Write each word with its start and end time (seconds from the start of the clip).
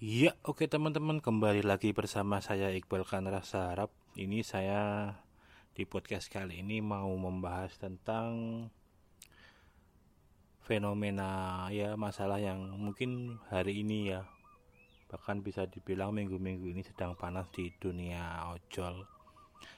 Ya, 0.00 0.32
oke 0.48 0.64
teman-teman, 0.64 1.20
kembali 1.20 1.60
lagi 1.60 1.92
bersama 1.92 2.40
saya 2.40 2.72
Iqbal 2.72 3.04
Kanra 3.04 3.44
Sarap. 3.44 3.92
Ini 4.16 4.40
saya 4.40 5.12
di 5.76 5.84
podcast 5.84 6.32
kali 6.32 6.64
ini 6.64 6.80
mau 6.80 7.12
membahas 7.20 7.76
tentang 7.76 8.64
fenomena 10.64 11.68
ya 11.68 12.00
masalah 12.00 12.40
yang 12.40 12.80
mungkin 12.80 13.44
hari 13.52 13.84
ini 13.84 14.16
ya 14.16 14.24
bahkan 15.12 15.44
bisa 15.44 15.68
dibilang 15.68 16.16
minggu-minggu 16.16 16.72
ini 16.72 16.80
sedang 16.80 17.12
panas 17.12 17.52
di 17.52 17.68
dunia 17.76 18.56
ojol. 18.56 19.04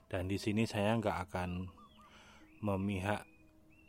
Dan 0.06 0.30
di 0.30 0.38
sini 0.38 0.70
saya 0.70 0.94
nggak 1.02 1.18
akan 1.18 1.66
memihak 2.62 3.26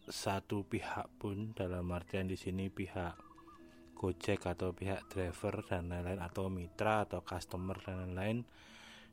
satu 0.10 0.66
pihak 0.66 1.14
pun 1.22 1.54
dalam 1.54 1.94
artian 1.94 2.26
di 2.26 2.42
sini 2.42 2.74
pihak 2.74 3.33
Gojek 4.04 4.44
atau 4.44 4.76
pihak 4.76 5.08
driver 5.08 5.64
dan 5.64 5.88
lain-lain 5.88 6.20
atau 6.20 6.52
mitra 6.52 7.08
atau 7.08 7.24
customer 7.24 7.80
dan 7.80 8.04
lain-lain. 8.04 8.44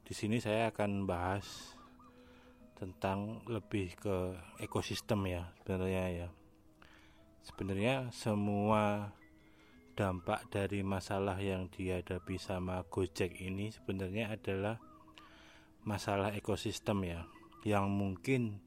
Di 0.02 0.18
sini 0.18 0.42
saya 0.42 0.74
akan 0.74 1.06
bahas 1.06 1.78
tentang 2.74 3.46
lebih 3.46 3.94
ke 3.94 4.34
ekosistem 4.58 5.30
ya 5.30 5.46
sebenarnya 5.62 6.04
ya. 6.10 6.28
Sebenarnya 7.46 8.10
semua 8.10 9.14
dampak 9.94 10.50
dari 10.50 10.82
masalah 10.82 11.38
yang 11.38 11.70
dihadapi 11.70 12.34
sama 12.42 12.82
Gojek 12.90 13.38
ini 13.38 13.70
sebenarnya 13.70 14.34
adalah 14.34 14.82
masalah 15.86 16.34
ekosistem 16.34 17.06
ya 17.06 17.30
yang 17.62 17.86
mungkin 17.94 18.58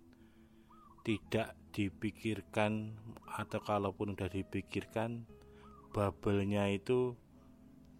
tidak 1.03 1.51
dipikirkan 1.76 2.95
atau 3.27 3.59
kalaupun 3.59 4.15
sudah 4.15 4.31
dipikirkan 4.31 5.27
bubble-nya 5.93 6.73
itu 6.73 7.13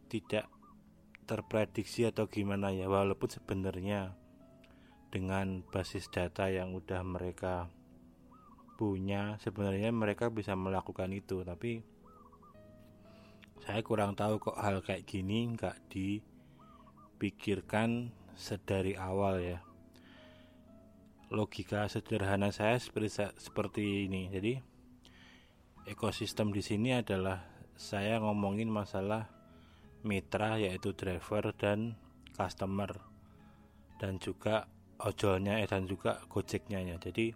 tidak 0.10 0.50
terprediksi 1.24 2.10
atau 2.10 2.28
gimana 2.28 2.74
ya 2.74 2.92
walaupun 2.92 3.32
sebenarnya 3.32 4.18
dengan 5.14 5.62
basis 5.70 6.10
data 6.10 6.50
yang 6.50 6.74
udah 6.74 7.06
mereka 7.06 7.70
punya 8.74 9.38
sebenarnya 9.38 9.94
mereka 9.94 10.34
bisa 10.34 10.58
melakukan 10.58 11.14
itu. 11.14 11.46
Tapi 11.46 11.86
saya 13.62 13.86
kurang 13.86 14.18
tahu 14.18 14.42
kok 14.42 14.58
hal 14.58 14.82
kayak 14.82 15.06
gini 15.06 15.54
nggak 15.54 15.78
dipikirkan 15.94 18.10
sedari 18.34 18.98
awal 18.98 19.38
ya. 19.38 19.62
Logika 21.30 21.86
sederhana 21.90 22.50
saya 22.50 22.82
seperti 22.82 23.30
seperti 23.38 24.10
ini. 24.10 24.34
Jadi 24.34 24.58
ekosistem 25.86 26.50
di 26.50 26.66
sini 26.66 26.98
adalah 26.98 27.53
saya 27.74 28.22
ngomongin 28.22 28.70
masalah 28.70 29.30
mitra 30.04 30.60
yaitu 30.60 30.94
driver 30.94 31.56
dan 31.56 31.98
customer. 32.36 32.92
Dan 33.98 34.20
juga 34.20 34.68
ojolnya 35.00 35.64
eh, 35.64 35.68
dan 35.70 35.88
juga 35.88 36.20
gojeknya 36.28 36.84
ya. 36.84 36.96
Jadi 37.00 37.32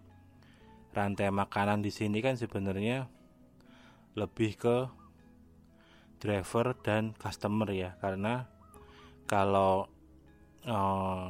rantai 0.92 1.30
makanan 1.32 1.86
di 1.86 1.92
sini 1.94 2.20
kan 2.20 2.36
sebenarnya 2.36 3.08
lebih 4.18 4.58
ke 4.58 4.78
driver 6.20 6.76
dan 6.84 7.16
customer 7.16 7.70
ya. 7.72 7.96
Karena 7.98 8.44
kalau 9.26 9.88
eh, 10.68 11.30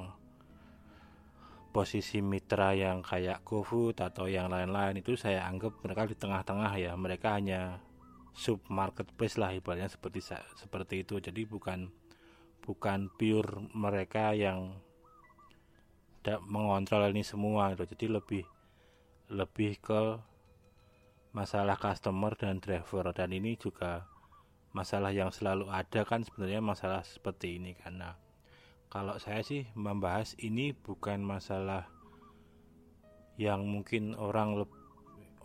posisi 1.70 2.26
mitra 2.26 2.74
yang 2.74 3.06
kayak 3.06 3.46
GoFood 3.46 4.02
atau 4.02 4.26
yang 4.26 4.50
lain-lain 4.50 4.98
itu 4.98 5.14
saya 5.14 5.46
anggap 5.46 5.78
mereka 5.86 6.10
di 6.10 6.18
tengah-tengah 6.18 6.74
ya. 6.82 6.98
Mereka 6.98 7.38
hanya 7.38 7.78
sub 8.38 8.62
marketplace 8.70 9.42
lah 9.42 9.50
ibaratnya 9.58 9.90
seperti 9.90 10.22
seperti 10.54 11.02
itu. 11.02 11.18
Jadi 11.18 11.42
bukan 11.50 11.90
bukan 12.62 13.10
pure 13.18 13.66
mereka 13.74 14.38
yang 14.38 14.78
tidak 16.22 16.46
mengontrol 16.46 17.10
ini 17.10 17.26
semua 17.26 17.74
gitu. 17.74 17.90
Jadi 17.90 18.06
lebih 18.14 18.44
lebih 19.34 19.82
ke 19.82 20.02
masalah 21.34 21.82
customer 21.82 22.38
dan 22.38 22.62
driver. 22.62 23.10
Dan 23.10 23.34
ini 23.34 23.58
juga 23.58 24.06
masalah 24.78 25.10
yang 25.10 25.34
selalu 25.34 25.74
ada 25.74 26.06
kan 26.06 26.22
sebenarnya 26.22 26.62
masalah 26.62 27.02
seperti 27.02 27.58
ini 27.58 27.74
karena 27.74 28.14
kalau 28.94 29.18
saya 29.18 29.42
sih 29.42 29.66
membahas 29.74 30.38
ini 30.38 30.72
bukan 30.78 31.26
masalah 31.26 31.90
yang 33.42 33.66
mungkin 33.66 34.14
orang 34.14 34.54
lebih 34.54 34.77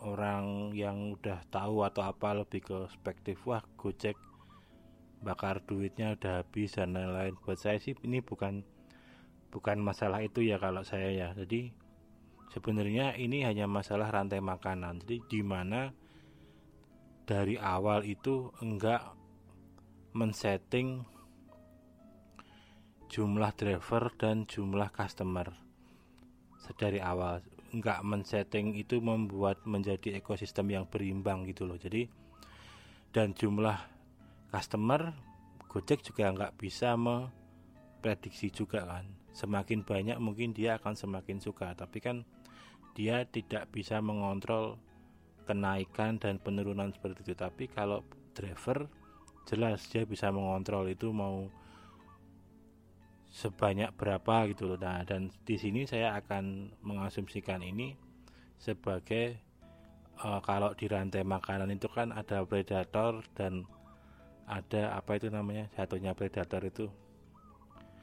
orang 0.02 0.74
yang 0.74 1.14
udah 1.14 1.46
tahu 1.48 1.86
atau 1.86 2.02
apa 2.02 2.42
lebih 2.42 2.60
ke 2.62 2.74
perspektif 2.86 3.46
wah 3.46 3.62
Gojek 3.78 4.18
bakar 5.22 5.62
duitnya 5.62 6.18
udah 6.18 6.42
habis 6.42 6.74
dan 6.74 6.98
lain-lain. 6.98 7.38
Buat 7.46 7.62
saya 7.62 7.78
sih 7.78 7.94
ini 8.02 8.18
bukan 8.18 8.66
bukan 9.54 9.78
masalah 9.78 10.20
itu 10.20 10.42
ya 10.42 10.58
kalau 10.58 10.82
saya 10.82 11.14
ya. 11.14 11.30
Jadi 11.32 11.70
sebenarnya 12.50 13.14
ini 13.14 13.46
hanya 13.46 13.70
masalah 13.70 14.10
rantai 14.10 14.42
makanan. 14.42 15.06
Jadi 15.06 15.22
di 15.30 15.40
mana 15.46 15.94
dari 17.22 17.54
awal 17.54 18.02
itu 18.02 18.50
enggak 18.58 19.14
men-setting 20.12 21.06
jumlah 23.06 23.52
driver 23.54 24.10
dan 24.18 24.44
jumlah 24.48 24.88
customer 24.90 25.52
sedari 26.56 26.96
awal 26.96 27.44
nggak 27.72 28.04
men-setting 28.04 28.76
itu 28.76 29.00
membuat 29.00 29.64
menjadi 29.64 30.20
ekosistem 30.20 30.68
yang 30.72 30.84
berimbang 30.84 31.48
gitu 31.48 31.64
loh. 31.64 31.80
Jadi 31.80 32.04
dan 33.12 33.32
jumlah 33.36 33.76
customer 34.52 35.12
Gojek 35.72 36.04
juga 36.04 36.28
nggak 36.28 36.60
bisa 36.60 36.92
memprediksi 37.00 38.52
juga 38.52 38.84
kan. 38.84 39.08
Semakin 39.32 39.80
banyak 39.88 40.20
mungkin 40.20 40.52
dia 40.52 40.76
akan 40.76 40.92
semakin 40.92 41.40
suka 41.40 41.72
tapi 41.72 42.04
kan 42.04 42.28
dia 42.92 43.24
tidak 43.24 43.72
bisa 43.72 44.04
mengontrol 44.04 44.76
kenaikan 45.48 46.20
dan 46.20 46.36
penurunan 46.36 46.92
seperti 46.92 47.24
itu. 47.24 47.32
Tapi 47.32 47.72
kalau 47.72 48.04
driver 48.36 48.84
jelas 49.48 49.88
dia 49.88 50.04
bisa 50.04 50.28
mengontrol 50.28 50.92
itu 50.92 51.08
mau 51.08 51.48
sebanyak 53.32 53.96
berapa 53.96 54.44
gitu 54.52 54.68
loh. 54.68 54.78
Nah, 54.78 55.00
dan 55.08 55.32
di 55.48 55.56
sini 55.56 55.88
saya 55.88 56.20
akan 56.20 56.76
mengasumsikan 56.84 57.64
ini 57.64 57.96
sebagai 58.60 59.40
uh, 60.20 60.44
kalau 60.44 60.76
di 60.76 60.84
rantai 60.86 61.24
makanan 61.24 61.72
itu 61.72 61.88
kan 61.88 62.12
ada 62.12 62.44
predator 62.44 63.24
dan 63.32 63.64
ada 64.44 64.92
apa 64.92 65.16
itu 65.16 65.32
namanya 65.32 65.72
satunya 65.72 66.12
predator 66.12 66.60
itu. 66.68 66.86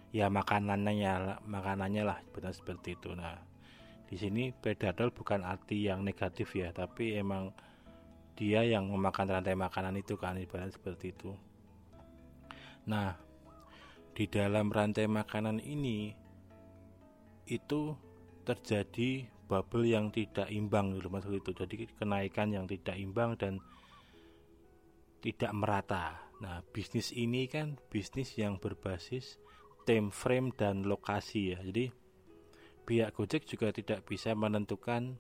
Ya 0.10 0.26
makanannya 0.34 1.38
makanannya 1.46 2.02
lah 2.02 2.18
benar 2.34 2.58
seperti 2.58 2.98
itu. 2.98 3.14
Nah 3.14 3.38
di 4.10 4.18
sini 4.18 4.50
predator 4.50 5.14
bukan 5.14 5.46
arti 5.46 5.86
yang 5.86 6.02
negatif 6.02 6.58
ya 6.58 6.74
tapi 6.74 7.14
emang 7.14 7.54
dia 8.34 8.66
yang 8.66 8.90
memakan 8.90 9.30
rantai 9.30 9.54
makanan 9.54 9.94
itu 10.02 10.18
kan 10.18 10.34
ibarat 10.42 10.74
seperti 10.74 11.14
itu. 11.14 11.38
Nah 12.90 13.29
di 14.20 14.28
dalam 14.28 14.68
rantai 14.68 15.08
makanan 15.08 15.64
ini 15.64 16.12
itu 17.48 17.96
terjadi 18.44 19.24
bubble 19.48 19.88
yang 19.88 20.12
tidak 20.12 20.52
imbang 20.52 21.00
gitu 21.00 21.40
itu. 21.40 21.52
Jadi 21.56 21.88
kenaikan 21.96 22.52
yang 22.52 22.68
tidak 22.68 23.00
imbang 23.00 23.40
dan 23.40 23.64
tidak 25.24 25.56
merata. 25.56 26.20
Nah 26.44 26.60
bisnis 26.76 27.16
ini 27.16 27.48
kan 27.48 27.80
bisnis 27.88 28.36
yang 28.36 28.60
berbasis 28.60 29.40
time 29.88 30.12
frame 30.12 30.52
dan 30.52 30.84
lokasi 30.84 31.56
ya. 31.56 31.64
Jadi 31.64 31.88
pihak 32.84 33.16
Gojek 33.16 33.48
juga 33.48 33.72
tidak 33.72 34.04
bisa 34.04 34.36
menentukan 34.36 35.16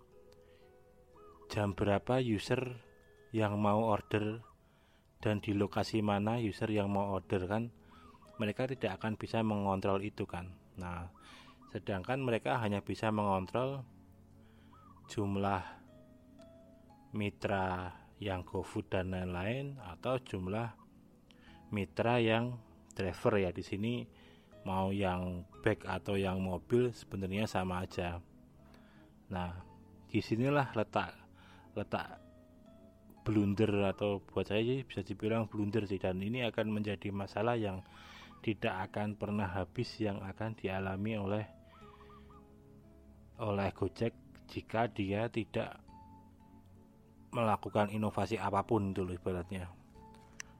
jam 1.47 1.71
berapa 1.71 2.19
user 2.19 2.83
yang 3.31 3.63
mau 3.63 3.79
order 3.79 4.43
dan 5.23 5.39
di 5.39 5.55
lokasi 5.55 6.03
mana 6.03 6.35
user 6.43 6.67
yang 6.67 6.91
mau 6.91 7.15
order 7.15 7.47
kan 7.47 7.78
mereka 8.39 8.65
tidak 8.65 8.97
akan 8.97 9.19
bisa 9.19 9.43
mengontrol 9.43 9.99
itu 10.01 10.23
kan. 10.23 10.49
Nah 10.79 11.11
sedangkan 11.69 12.17
mereka 12.23 12.57
hanya 12.57 12.81
bisa 12.81 13.13
mengontrol 13.13 13.85
jumlah 15.05 15.61
mitra 17.13 17.93
yang 18.21 18.43
GoFood 18.43 18.89
dan 18.89 19.13
lain-lain 19.13 19.79
atau 19.79 20.17
jumlah 20.19 20.75
mitra 21.71 22.17
yang 22.19 22.57
driver. 22.93 23.39
Ya 23.39 23.51
di 23.53 23.63
sini 23.63 24.05
mau 24.67 24.91
yang 24.91 25.47
back 25.63 25.87
atau 25.87 26.19
yang 26.19 26.43
mobil 26.43 26.91
sebenarnya 26.91 27.47
sama 27.47 27.87
aja. 27.87 28.19
Nah, 29.31 29.55
di 30.09 30.19
sinilah 30.19 30.73
letak 30.73 31.15
letak 31.77 32.19
blunder 33.23 33.93
atau 33.93 34.25
buat 34.25 34.49
saya 34.49 34.65
sih 34.65 34.81
bisa 34.83 35.05
dibilang 35.05 35.47
blunder 35.47 35.85
sih. 35.85 36.01
Dan 36.01 36.19
ini 36.19 36.43
akan 36.43 36.69
menjadi 36.73 37.13
masalah 37.13 37.55
yang 37.55 37.85
tidak 38.39 38.91
akan 38.91 39.19
pernah 39.19 39.47
habis 39.47 39.99
yang 39.99 40.23
akan 40.23 40.55
dialami 40.55 41.13
oleh 41.19 41.45
oleh 43.39 43.69
Gojek 43.71 44.13
jika 44.51 44.87
dia 44.91 45.31
tidak 45.31 45.79
melakukan 47.29 47.93
inovasi 47.93 48.41
apa 48.41 48.65
pun 48.65 48.91
dulu 48.91 49.13
ibaratnya. 49.13 49.69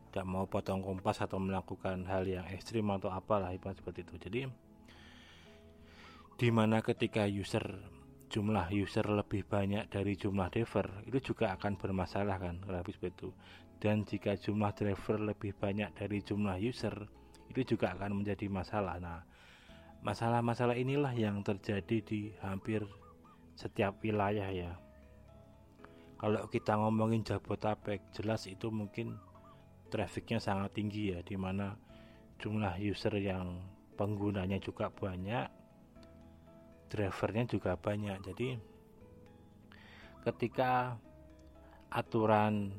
tidak 0.10 0.26
mau 0.26 0.50
potong 0.50 0.82
kompas 0.82 1.22
atau 1.22 1.38
melakukan 1.38 2.02
hal 2.10 2.26
yang 2.26 2.46
ekstrim 2.50 2.90
atau 2.90 3.14
apalah 3.14 3.54
seperti 3.54 4.02
itu 4.02 4.16
jadi 4.18 4.40
di 6.40 6.50
mana 6.50 6.82
ketika 6.82 7.30
user 7.30 7.62
jumlah 8.26 8.74
user 8.74 9.06
lebih 9.06 9.46
banyak 9.46 9.86
dari 9.86 10.18
jumlah 10.18 10.50
driver 10.50 11.06
itu 11.06 11.34
juga 11.34 11.54
akan 11.54 11.78
bermasalah 11.78 12.42
kan 12.42 12.58
seperti 12.64 13.22
itu 13.22 13.30
dan 13.78 14.02
jika 14.02 14.34
jumlah 14.34 14.74
driver 14.74 15.18
lebih 15.22 15.54
banyak 15.54 15.94
dari 15.94 16.26
jumlah 16.26 16.58
user 16.58 17.19
itu 17.50 17.76
juga 17.76 17.98
akan 17.98 18.22
menjadi 18.22 18.46
masalah. 18.48 19.02
Nah 19.02 19.26
masalah-masalah 20.06 20.80
inilah 20.80 21.12
yang 21.12 21.44
terjadi 21.44 21.98
di 22.06 22.32
hampir 22.40 22.86
setiap 23.58 24.00
wilayah 24.00 24.48
ya. 24.54 24.72
Kalau 26.20 26.48
kita 26.52 26.76
ngomongin 26.76 27.24
Jabotabek 27.24 28.12
jelas 28.16 28.48
itu 28.48 28.72
mungkin 28.72 29.20
trafficnya 29.90 30.38
sangat 30.38 30.78
tinggi 30.78 31.16
ya 31.16 31.20
di 31.26 31.36
mana 31.40 31.76
jumlah 32.40 32.80
user 32.80 33.16
yang 33.20 33.60
penggunanya 34.00 34.62
juga 34.64 34.88
banyak 34.92 35.60
drivernya 36.90 37.46
juga 37.46 37.78
banyak. 37.78 38.18
Jadi 38.26 38.58
ketika 40.26 40.98
aturan 41.94 42.74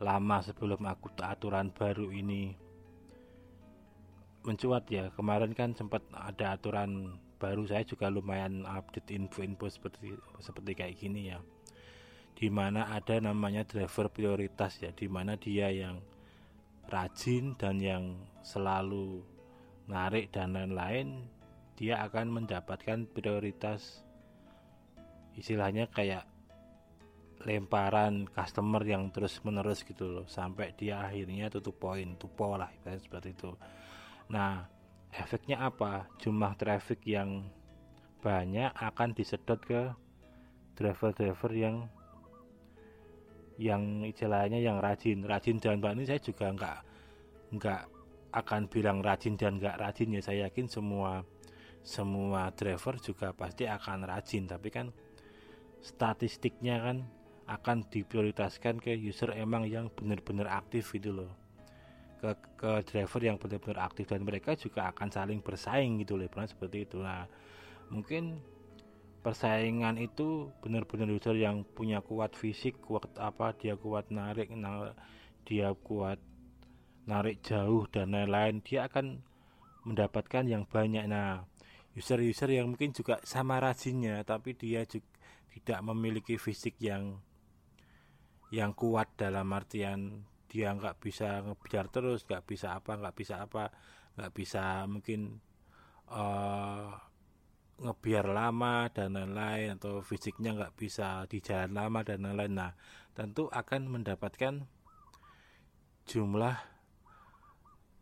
lama 0.00 0.38
sebelum 0.44 0.80
aku 0.88 1.12
aturan 1.20 1.72
baru 1.72 2.12
ini 2.12 2.56
mencuat 4.46 4.86
ya. 4.88 5.10
Kemarin 5.12 5.52
kan 5.52 5.74
sempat 5.74 6.06
ada 6.14 6.54
aturan 6.54 7.18
baru 7.36 7.66
saya 7.68 7.84
juga 7.84 8.08
lumayan 8.08 8.64
update 8.64 9.12
info-info 9.12 9.66
seperti 9.68 10.14
seperti 10.40 10.72
kayak 10.72 10.96
gini 10.96 11.34
ya. 11.34 11.42
Di 12.36 12.48
mana 12.48 12.88
ada 12.88 13.18
namanya 13.18 13.66
driver 13.66 14.08
prioritas 14.08 14.78
ya 14.78 14.94
di 14.94 15.10
mana 15.10 15.34
dia 15.34 15.68
yang 15.74 15.98
rajin 16.86 17.58
dan 17.58 17.82
yang 17.82 18.04
selalu 18.46 19.26
narik 19.90 20.30
dan 20.30 20.54
lain-lain 20.54 21.26
dia 21.74 22.00
akan 22.06 22.42
mendapatkan 22.42 23.06
prioritas 23.10 24.06
istilahnya 25.36 25.90
kayak 25.92 26.24
lemparan 27.44 28.26
customer 28.32 28.82
yang 28.82 29.12
terus 29.12 29.38
menerus 29.44 29.84
gitu 29.84 30.08
loh 30.08 30.26
sampai 30.26 30.72
dia 30.74 31.04
akhirnya 31.04 31.52
tutup 31.52 31.76
poin 31.76 32.16
tupo 32.16 32.56
lah 32.56 32.72
seperti 32.82 33.36
itu 33.36 33.52
nah 34.26 34.66
efeknya 35.14 35.62
apa? 35.64 36.10
Jumlah 36.20 36.54
traffic 36.60 37.02
yang 37.08 37.48
banyak 38.20 38.70
akan 38.74 39.14
disedot 39.16 39.60
ke 39.62 39.92
driver-driver 40.76 41.52
yang 41.56 41.76
yang 43.56 44.04
istilahnya 44.04 44.60
yang 44.60 44.82
rajin. 44.82 45.24
Rajin 45.24 45.56
dan 45.56 45.80
ini 45.80 46.04
saya 46.04 46.20
juga 46.20 46.52
nggak 46.52 46.78
nggak 47.56 47.82
akan 48.36 48.62
bilang 48.68 49.00
rajin 49.00 49.40
dan 49.40 49.56
nggak 49.56 49.80
rajin 49.80 50.12
ya. 50.12 50.20
Saya 50.20 50.38
yakin 50.50 50.68
semua 50.68 51.24
semua 51.86 52.52
driver 52.52 53.00
juga 53.00 53.32
pasti 53.32 53.64
akan 53.64 54.04
rajin. 54.04 54.44
Tapi 54.44 54.68
kan 54.68 54.92
statistiknya 55.80 56.82
kan 56.82 57.06
akan 57.46 57.86
diprioritaskan 57.86 58.82
ke 58.82 58.90
user 58.98 59.30
emang 59.38 59.70
yang 59.70 59.86
benar-benar 59.94 60.50
aktif 60.50 60.90
gitu 60.98 61.14
loh 61.14 61.45
ke 62.16 62.30
ke 62.56 62.72
driver 62.88 63.20
yang 63.22 63.36
benar-benar 63.36 63.88
aktif 63.88 64.08
dan 64.08 64.24
mereka 64.24 64.56
juga 64.56 64.88
akan 64.92 65.08
saling 65.12 65.40
bersaing 65.44 66.00
gitu 66.02 66.16
loh 66.16 66.28
pernah 66.28 66.48
seperti 66.48 66.88
itu. 66.88 66.98
Nah 67.00 67.28
mungkin 67.92 68.40
persaingan 69.20 69.98
itu 69.98 70.50
benar-benar 70.62 71.10
user 71.10 71.34
yang 71.34 71.66
punya 71.66 71.98
kuat 71.98 72.38
fisik 72.38 72.78
kuat 72.78 73.10
apa 73.18 73.54
dia 73.58 73.74
kuat 73.74 74.10
narik 74.14 74.54
nah, 74.54 74.94
dia 75.42 75.74
kuat 75.74 76.18
narik 77.06 77.42
jauh 77.42 77.86
dan 77.90 78.14
lain-lain 78.14 78.62
dia 78.62 78.86
akan 78.90 79.22
mendapatkan 79.86 80.44
yang 80.46 80.66
banyak. 80.66 81.06
Nah 81.06 81.46
user-user 81.96 82.52
yang 82.52 82.74
mungkin 82.74 82.92
juga 82.92 83.22
sama 83.22 83.56
rajinnya 83.62 84.20
tapi 84.26 84.52
dia 84.52 84.82
juga 84.84 85.06
tidak 85.56 85.80
memiliki 85.88 86.36
fisik 86.36 86.76
yang 86.84 87.16
yang 88.52 88.76
kuat 88.76 89.08
dalam 89.16 89.48
artian 89.56 90.28
dia 90.56 90.72
nggak 90.72 90.96
bisa 90.96 91.44
ngebiar 91.44 91.92
terus 91.92 92.24
nggak 92.24 92.48
bisa 92.48 92.72
apa 92.72 92.96
nggak 92.96 93.12
bisa 93.12 93.44
apa 93.44 93.68
nggak 94.16 94.32
bisa 94.32 94.88
mungkin 94.88 95.36
uh, 96.08 96.88
ngebiar 97.76 98.32
lama 98.32 98.88
dan 98.88 99.12
lain-lain 99.12 99.76
atau 99.76 100.00
fisiknya 100.00 100.56
nggak 100.56 100.74
bisa 100.80 101.28
di 101.28 101.44
jalan 101.44 101.76
lama 101.76 102.00
dan 102.00 102.24
lain-lain. 102.24 102.54
Nah 102.56 102.72
tentu 103.12 103.52
akan 103.52 104.00
mendapatkan 104.00 104.64
jumlah 106.08 106.56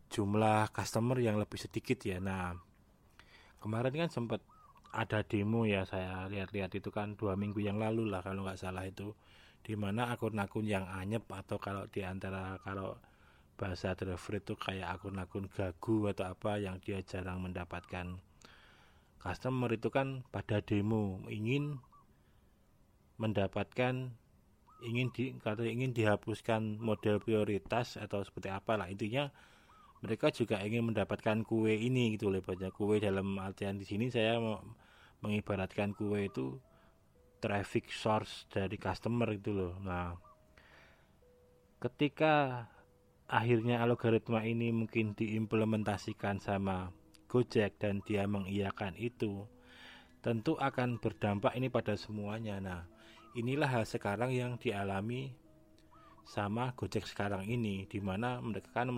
jumlah 0.07 0.71
customer 0.71 1.19
yang 1.19 1.35
lebih 1.35 1.59
sedikit 1.59 1.99
ya. 2.07 2.23
Nah 2.23 2.55
kemarin 3.59 4.07
kan 4.07 4.07
sempat 4.07 4.39
ada 4.95 5.27
demo 5.27 5.67
ya 5.67 5.83
saya 5.83 6.31
lihat-lihat 6.31 6.71
itu 6.79 6.87
kan 6.87 7.19
dua 7.19 7.35
minggu 7.35 7.59
yang 7.59 7.75
lalu 7.75 8.07
lah 8.07 8.23
kalau 8.23 8.47
nggak 8.47 8.55
salah 8.55 8.87
itu 8.87 9.11
di 9.65 9.73
mana 9.73 10.13
akun-akun 10.13 10.69
yang 10.69 10.85
anyep 10.85 11.25
atau 11.33 11.57
kalau 11.57 11.89
di 11.89 12.05
antara 12.05 12.61
kalau 12.61 13.01
bahasa 13.57 13.97
driver 13.97 14.37
itu 14.37 14.53
kayak 14.53 15.01
akun-akun 15.01 15.49
gagu 15.49 16.13
atau 16.13 16.29
apa 16.29 16.61
yang 16.61 16.77
dia 16.77 17.01
jarang 17.01 17.41
mendapatkan 17.41 18.21
customer 19.17 19.73
itu 19.73 19.89
kan 19.89 20.21
pada 20.29 20.61
demo 20.61 21.25
ingin 21.33 21.81
mendapatkan 23.17 24.13
ingin 24.85 25.07
di 25.09 25.33
kata 25.41 25.65
ingin 25.65 25.97
dihapuskan 25.97 26.77
model 26.77 27.17
prioritas 27.17 27.97
atau 27.97 28.21
seperti 28.21 28.53
apa 28.53 28.77
lah 28.77 28.85
intinya 28.85 29.33
mereka 30.05 30.29
juga 30.29 30.61
ingin 30.61 30.93
mendapatkan 30.93 31.41
kue 31.41 31.73
ini 31.73 32.13
gitu 32.13 32.29
lebatnya 32.29 32.69
kue 32.69 33.01
dalam 33.01 33.41
artian 33.41 33.81
di 33.81 33.87
sini 33.87 34.13
saya 34.13 34.37
mengibaratkan 35.25 35.97
kue 35.97 36.29
itu 36.29 36.61
traffic 37.45 37.93
source 37.93 38.49
dari 38.49 38.73
customer 38.81 39.37
gitu 39.37 39.53
loh. 39.53 39.73
Nah 39.85 40.17
ketika 41.77 42.65
akhirnya 43.29 43.85
algoritma 43.85 44.41
ini 44.41 44.73
mungkin 44.73 45.13
diimplementasikan 45.13 46.41
sama 46.41 46.89
Gojek 47.29 47.77
dan 47.77 48.01
dia 48.01 48.25
mengiyakan 48.25 48.97
itu 48.97 49.45
tentu 50.25 50.57
akan 50.57 50.97
berdampak 50.97 51.53
ini 51.53 51.69
pada 51.69 51.93
semuanya. 51.93 52.57
Nah 52.57 52.81
inilah 53.37 53.69
hal 53.69 53.85
sekarang 53.85 54.33
yang 54.33 54.57
dialami 54.57 55.37
sama 56.25 56.73
Gojek 56.73 57.05
sekarang 57.05 57.45
ini 57.45 57.85
di 57.85 58.01
mana 58.01 58.41
mereka 58.41 58.73
kan 58.81 58.89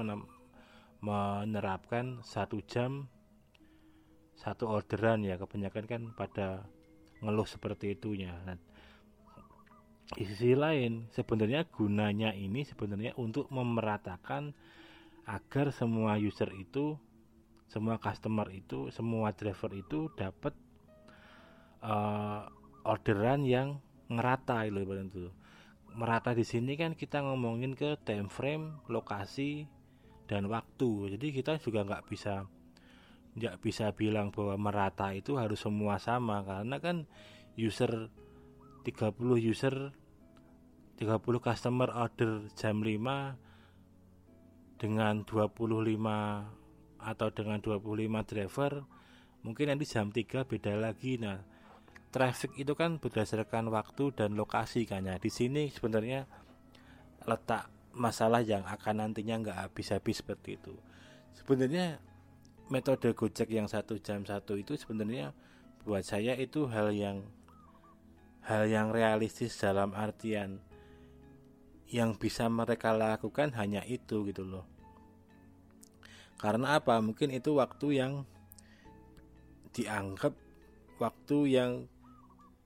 menerapkan 1.03 2.23
satu 2.23 2.63
jam 2.63 3.11
satu 4.37 4.69
orderan 4.69 5.25
ya 5.25 5.35
kebanyakan 5.35 5.85
kan 5.89 6.01
pada 6.13 6.69
ngeluh 7.23 7.47
seperti 7.47 7.97
itunya. 7.97 8.33
Nah, 8.45 8.57
di 10.13 10.23
sisi 10.23 10.55
lain 10.55 11.11
sebenarnya 11.11 11.67
gunanya 11.67 12.31
ini 12.31 12.63
sebenarnya 12.63 13.17
untuk 13.19 13.51
memeratakan 13.51 14.55
agar 15.27 15.75
semua 15.75 16.15
user 16.15 16.47
itu 16.55 16.95
semua 17.67 17.99
customer 17.99 18.47
itu 18.55 18.87
semua 18.95 19.35
driver 19.35 19.75
itu 19.75 20.07
dapat 20.15 20.55
uh, 21.83 22.47
orderan 22.87 23.43
yang 23.43 23.83
ngerata 24.07 24.63
itu 24.71 25.27
merata 25.97 26.31
di 26.31 26.45
sini 26.45 26.77
kan 26.79 26.93
kita 26.93 27.25
ngomongin 27.25 27.73
ke 27.73 27.97
time 28.05 28.29
frame 28.29 28.85
lokasi 28.85 29.65
dan 30.29 30.45
waktu. 30.45 31.17
Jadi 31.17 31.27
kita 31.33 31.57
juga 31.57 31.81
nggak 31.87 32.05
bisa 32.05 32.45
nggak 33.37 33.61
bisa 33.61 33.93
bilang 33.93 34.33
bahwa 34.33 34.57
merata 34.57 35.13
itu 35.13 35.37
harus 35.37 35.61
semua 35.61 36.01
sama 36.01 36.41
karena 36.41 36.81
kan 36.81 37.05
user 37.53 38.09
30 38.81 39.13
user 39.37 39.93
30 40.97 41.21
customer 41.37 41.93
order 41.93 42.49
jam 42.57 42.81
5 42.81 44.81
dengan 44.81 45.21
25 45.21 45.61
atau 46.97 47.27
dengan 47.29 47.61
25 47.61 47.77
driver 48.25 48.81
mungkin 49.45 49.69
nanti 49.69 49.85
jam 49.85 50.09
3 50.09 50.49
beda 50.49 50.73
lagi. 50.73 51.21
Nah 51.21 51.37
traffic 52.09 52.57
itu 52.57 52.73
kan 52.73 52.97
berdasarkan 52.97 53.69
waktu 53.69 54.17
dan 54.17 54.33
lokasi 54.33 54.89
kan. 54.89 55.05
Ya 55.05 55.21
di 55.21 55.29
sini 55.29 55.69
sebenarnya 55.69 56.25
letak 57.29 57.69
masalah 57.93 58.41
yang 58.41 58.65
akan 58.65 59.05
nantinya 59.05 59.37
nggak 59.41 59.57
habis-habis 59.69 60.25
seperti 60.25 60.57
itu. 60.57 60.73
Sebenarnya 61.37 62.01
metode 62.67 63.15
Gojek 63.15 63.47
yang 63.51 63.67
satu 63.71 63.99
jam 63.99 64.27
satu 64.27 64.59
itu 64.59 64.75
sebenarnya 64.75 65.31
buat 65.87 66.03
saya 66.03 66.35
itu 66.35 66.67
hal 66.67 66.91
yang 66.91 67.23
hal 68.43 68.67
yang 68.67 68.91
realistis 68.91 69.55
dalam 69.59 69.95
artian 69.95 70.59
yang 71.87 72.19
bisa 72.19 72.51
mereka 72.51 72.91
lakukan 72.91 73.55
hanya 73.55 73.83
itu 73.87 74.27
gitu 74.27 74.43
loh. 74.43 74.67
Karena 76.37 76.77
apa? 76.77 76.99
Mungkin 76.99 77.31
itu 77.31 77.55
waktu 77.55 78.03
yang 78.03 78.13
dianggap 79.71 80.35
waktu 80.99 81.37
yang 81.47 81.71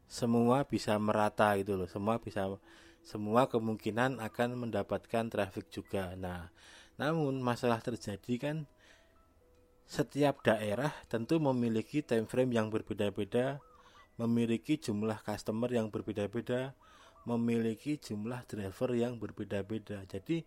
semua 0.09 0.65
bisa 0.65 0.97
merata 0.97 1.53
gitu 1.61 1.77
loh. 1.77 1.87
Semua 1.87 2.17
bisa 2.17 2.49
semua 3.01 3.49
kemungkinan 3.49 4.21
akan 4.21 4.49
mendapatkan 4.67 5.29
traffic 5.29 5.69
juga. 5.69 6.13
Nah, 6.17 6.49
namun 6.97 7.41
masalah 7.41 7.81
terjadi 7.81 8.33
kan 8.37 8.57
setiap 9.91 10.39
daerah 10.39 10.95
tentu 11.11 11.43
memiliki 11.43 11.99
time 11.99 12.23
frame 12.23 12.55
yang 12.55 12.71
berbeda-beda 12.71 13.59
memiliki 14.15 14.79
jumlah 14.79 15.19
customer 15.19 15.67
yang 15.67 15.91
berbeda-beda 15.91 16.71
memiliki 17.27 17.99
jumlah 17.99 18.47
driver 18.47 18.95
yang 18.95 19.19
berbeda-beda. 19.19 20.07
Jadi 20.07 20.41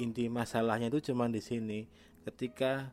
inti 0.00 0.26
masalahnya 0.32 0.88
itu 0.88 1.12
cuma 1.12 1.28
di 1.28 1.44
sini. 1.44 1.84
Ketika 2.24 2.90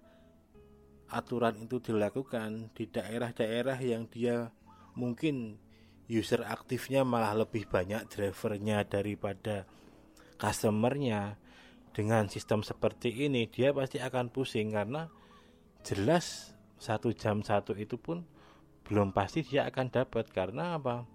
aturan 1.09 1.63
itu 1.63 1.81
dilakukan 1.81 2.75
di 2.75 2.85
daerah-daerah 2.85 3.79
yang 3.81 4.05
dia 4.11 4.51
mungkin 4.93 5.57
user 6.09 6.43
aktifnya 6.45 7.01
malah 7.05 7.33
lebih 7.33 7.65
banyak 7.69 8.09
drivernya 8.09 8.85
daripada 8.85 9.65
customernya 10.37 11.37
dengan 11.93 12.29
sistem 12.29 12.61
seperti 12.61 13.29
ini 13.29 13.49
dia 13.49 13.73
pasti 13.73 13.97
akan 13.97 14.29
pusing 14.29 14.73
karena 14.73 15.09
jelas 15.83 16.55
satu 16.79 17.11
jam 17.11 17.43
satu 17.43 17.75
itu 17.75 17.99
pun 17.99 18.23
belum 18.87 19.13
pasti 19.13 19.45
dia 19.45 19.67
akan 19.69 19.87
dapat. 19.93 20.25
Karena 20.31 20.79
apa? 20.79 21.05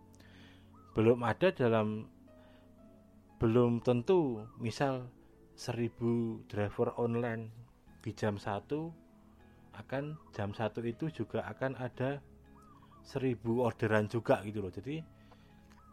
Belum 0.94 1.20
ada 1.26 1.50
dalam 1.50 2.06
belum 3.42 3.82
tentu 3.82 4.46
misal 4.62 5.10
seribu 5.58 6.42
driver 6.46 6.94
online 6.96 7.50
di 8.00 8.14
jam 8.14 8.38
satu 8.38 8.94
akan 9.74 10.14
jam 10.30 10.54
satu 10.54 10.80
itu 10.86 11.10
juga 11.10 11.42
akan 11.50 11.74
ada 11.74 12.22
seribu 13.02 13.66
orderan 13.66 14.06
juga 14.06 14.38
gitu 14.46 14.62
loh. 14.62 14.70
Jadi 14.70 15.02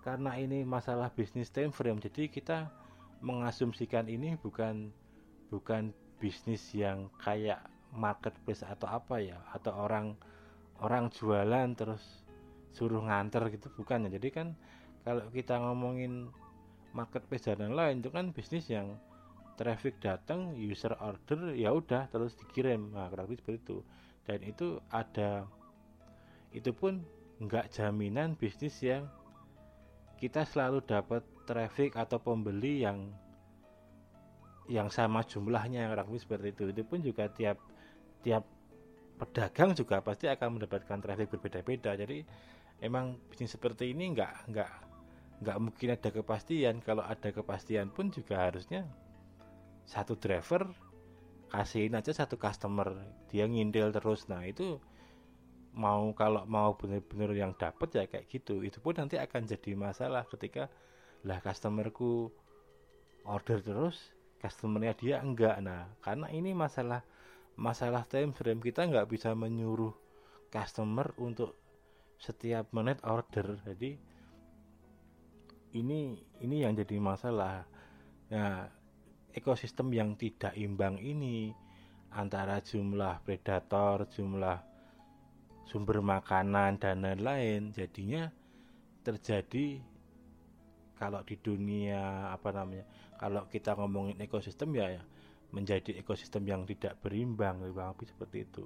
karena 0.06 0.38
ini 0.38 0.66
masalah 0.66 1.13
bisnis 1.13 1.54
time 1.54 1.70
frame 1.70 2.01
jadi 2.01 2.30
kita 2.30 2.74
mengasumsikan 3.22 4.10
ini 4.10 4.34
bukan 4.42 4.90
bukan 5.54 5.94
bisnis 6.18 6.74
yang 6.74 7.10
kayak 7.22 7.71
marketplace 7.92 8.64
atau 8.64 8.88
apa 8.88 9.20
ya 9.20 9.40
atau 9.52 9.76
orang 9.76 10.16
orang 10.82 11.12
jualan 11.14 11.76
terus 11.78 12.02
suruh 12.72 13.04
nganter 13.04 13.52
gitu 13.52 13.68
bukan 13.76 14.08
ya. 14.08 14.18
Jadi 14.18 14.30
kan 14.32 14.48
kalau 15.04 15.28
kita 15.30 15.60
ngomongin 15.60 16.32
marketplace 16.96 17.52
dan 17.52 17.76
lain 17.76 18.00
itu 18.04 18.10
kan 18.12 18.32
bisnis 18.32 18.68
yang 18.72 18.96
traffic 19.60 20.00
datang 20.02 20.56
user 20.58 20.96
order 20.98 21.54
ya 21.54 21.76
udah 21.76 22.08
terus 22.10 22.34
dikirim. 22.40 22.96
Nah 22.96 23.12
kurang 23.12 23.30
lebih 23.30 23.40
seperti 23.44 23.60
itu. 23.62 23.78
Dan 24.26 24.40
itu 24.48 24.68
ada 24.90 25.46
itu 26.52 26.72
pun 26.72 27.04
nggak 27.42 27.74
jaminan 27.74 28.38
bisnis 28.38 28.78
yang 28.82 29.08
kita 30.22 30.46
selalu 30.46 30.86
dapat 30.86 31.26
traffic 31.50 31.98
atau 31.98 32.22
pembeli 32.22 32.86
yang 32.86 33.10
yang 34.70 34.88
sama 34.94 35.26
jumlahnya 35.26 35.90
kurang 35.90 36.08
lebih 36.14 36.22
seperti 36.22 36.48
itu. 36.54 36.64
Itu 36.72 36.84
pun 36.86 37.00
juga 37.02 37.28
tiap 37.28 37.58
tiap 38.22 38.46
pedagang 39.22 39.78
juga 39.78 40.01
pasti 40.01 40.25
akan 40.25 40.58
mendapatkan 40.58 40.98
traffic 40.98 41.30
berbeda-beda. 41.38 41.94
Jadi 41.94 42.25
emang 42.82 43.22
bisnis 43.30 43.54
seperti 43.54 43.94
ini 43.94 44.18
nggak 44.18 44.50
nggak 44.50 44.72
nggak 45.46 45.58
mungkin 45.62 45.90
ada 45.94 46.10
kepastian. 46.10 46.82
Kalau 46.82 47.06
ada 47.06 47.30
kepastian 47.30 47.94
pun 47.94 48.10
juga 48.10 48.50
harusnya 48.50 48.90
satu 49.86 50.18
driver 50.18 50.70
kasihin 51.54 51.94
aja 51.94 52.16
satu 52.16 52.42
customer. 52.42 52.98
Dia 53.30 53.46
ngindel 53.46 53.94
terus. 53.94 54.25
Nah 54.25 54.42
itu 54.48 54.82
mau 55.72 56.12
kalau 56.18 56.44
mau 56.50 56.75
bener-bener 56.75 57.32
yang 57.38 57.54
dapat 57.54 57.90
ya 57.94 58.04
kayak 58.10 58.25
gitu. 58.25 58.66
Itu 58.66 58.82
pun 58.82 58.98
nanti 58.98 59.22
akan 59.22 59.46
jadi 59.46 59.78
masalah 59.78 60.25
ketika 60.25 60.72
lah 61.22 61.38
customerku 61.38 62.34
order 63.30 63.62
terus 63.62 64.13
customernya 64.42 64.98
dia 64.98 65.16
enggak. 65.22 65.62
Nah 65.62 65.86
karena 66.01 66.25
ini 66.34 66.58
masalah 66.58 67.06
masalah 67.62 68.10
time 68.10 68.34
frame 68.34 68.58
kita 68.58 68.89
nggak 68.89 69.06
bisa 69.06 69.38
menyuruh 69.38 69.94
customer 70.50 71.13
untuk 71.22 71.53
setiap 72.18 72.74
menit 72.74 72.98
order. 73.06 73.62
Jadi 73.62 74.01
ini 75.77 76.18
ini 76.41 76.56
yang 76.65 76.74
jadi 76.74 76.98
masalah. 76.98 77.70
Nah 78.34 78.65
ekosistem 79.38 79.94
yang 79.94 80.18
tidak 80.18 80.58
imbang 80.58 80.98
ini 80.98 81.53
antara 82.18 82.60
jumlah 82.60 83.22
predator, 83.22 84.10
jumlah 84.10 84.58
sumber 85.70 86.01
makanan 86.03 86.82
dan 86.82 87.00
lain-lain 87.06 87.72
jadinya 87.72 88.27
terjadi 89.06 89.80
kalau 91.00 91.24
di 91.24 91.39
dunia 91.39 92.30
apa 92.30 92.51
namanya 92.51 92.84
kalau 93.15 93.48
kita 93.48 93.74
ngomongin 93.80 94.20
ekosistem 94.20 94.75
ya, 94.75 95.00
ya 95.00 95.03
menjadi 95.51 96.00
ekosistem 96.00 96.48
yang 96.48 96.63
tidak 96.63 97.00
berimbang 97.03 97.60
lebih 97.62 98.08
seperti 98.08 98.48
itu. 98.48 98.65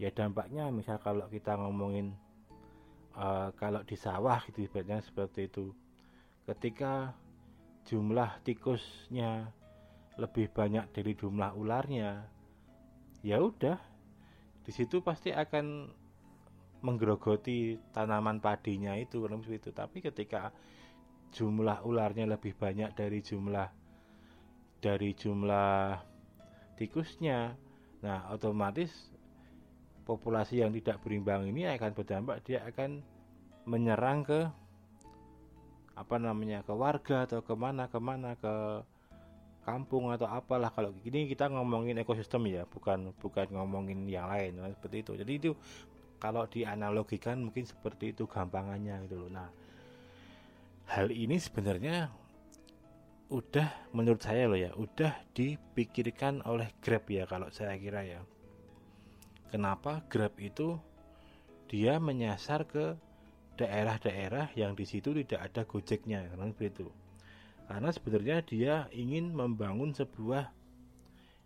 Ya 0.00 0.10
dampaknya 0.10 0.72
misal 0.74 0.98
kalau 0.98 1.30
kita 1.30 1.54
ngomongin 1.54 2.16
uh, 3.14 3.54
kalau 3.54 3.84
di 3.86 3.94
sawah 3.94 4.42
gitu 4.50 4.66
ibaratnya 4.66 5.04
seperti 5.04 5.46
itu. 5.46 5.70
Ketika 6.44 7.14
jumlah 7.84 8.40
tikusnya 8.44 9.48
lebih 10.16 10.48
banyak 10.50 10.88
dari 10.94 11.12
jumlah 11.12 11.52
ularnya 11.58 12.24
ya 13.24 13.40
udah 13.40 13.76
di 14.64 14.72
situ 14.72 15.04
pasti 15.04 15.34
akan 15.34 15.90
menggerogoti 16.84 17.80
tanaman 17.92 18.40
padinya 18.40 18.92
itu 18.96 19.20
seperti 19.24 19.56
itu. 19.56 19.70
Tapi 19.72 19.98
ketika 20.04 20.52
jumlah 21.32 21.84
ularnya 21.84 22.28
lebih 22.28 22.52
banyak 22.56 22.92
dari 22.92 23.20
jumlah 23.24 23.68
dari 24.84 25.16
jumlah 25.16 26.13
tikusnya. 26.76 27.56
Nah 28.04 28.28
otomatis 28.30 28.92
populasi 30.04 30.60
yang 30.60 30.70
tidak 30.76 31.00
berimbang 31.00 31.48
ini 31.48 31.64
akan 31.64 31.90
berdampak 31.96 32.44
dia 32.44 32.60
akan 32.68 33.00
menyerang 33.64 34.20
ke 34.22 34.40
apa 35.94 36.16
namanya 36.18 36.60
ke 36.66 36.74
warga 36.74 37.24
atau 37.24 37.40
ke 37.40 37.54
mana 37.56 37.88
ke 37.88 37.98
mana 38.02 38.36
ke 38.36 38.84
kampung 39.64 40.12
atau 40.12 40.28
apalah. 40.28 40.68
Kalau 40.74 40.92
gini 41.00 41.24
kita 41.24 41.48
ngomongin 41.48 41.96
ekosistem 41.96 42.44
ya 42.52 42.68
bukan 42.68 43.16
bukan 43.16 43.48
ngomongin 43.48 44.04
yang 44.04 44.28
lain 44.28 44.60
seperti 44.76 44.96
itu. 45.00 45.12
Jadi 45.16 45.32
itu 45.32 45.50
kalau 46.20 46.44
dianalogikan 46.44 47.40
mungkin 47.40 47.64
seperti 47.64 48.12
itu 48.12 48.28
gampangannya 48.28 49.08
gitu 49.08 49.24
loh. 49.24 49.30
Nah 49.32 49.48
hal 50.84 51.08
ini 51.08 51.40
sebenarnya 51.40 52.12
udah 53.34 53.90
menurut 53.90 54.22
saya 54.22 54.46
loh 54.46 54.54
ya 54.54 54.70
udah 54.78 55.10
dipikirkan 55.34 56.46
oleh 56.46 56.70
Grab 56.78 57.10
ya 57.10 57.26
kalau 57.26 57.50
saya 57.50 57.74
kira 57.74 58.06
ya 58.06 58.22
kenapa 59.50 60.06
Grab 60.06 60.38
itu 60.38 60.78
dia 61.66 61.98
menyasar 61.98 62.70
ke 62.70 62.94
daerah-daerah 63.58 64.54
yang 64.54 64.78
di 64.78 64.86
situ 64.86 65.10
tidak 65.10 65.50
ada 65.50 65.66
Gojeknya 65.66 66.30
karena 66.30 66.54
itu 66.54 66.86
karena 67.64 67.88
sebenarnya 67.90 68.38
dia 68.44 68.74
ingin 68.92 69.32
membangun 69.32 69.96
sebuah 69.96 70.52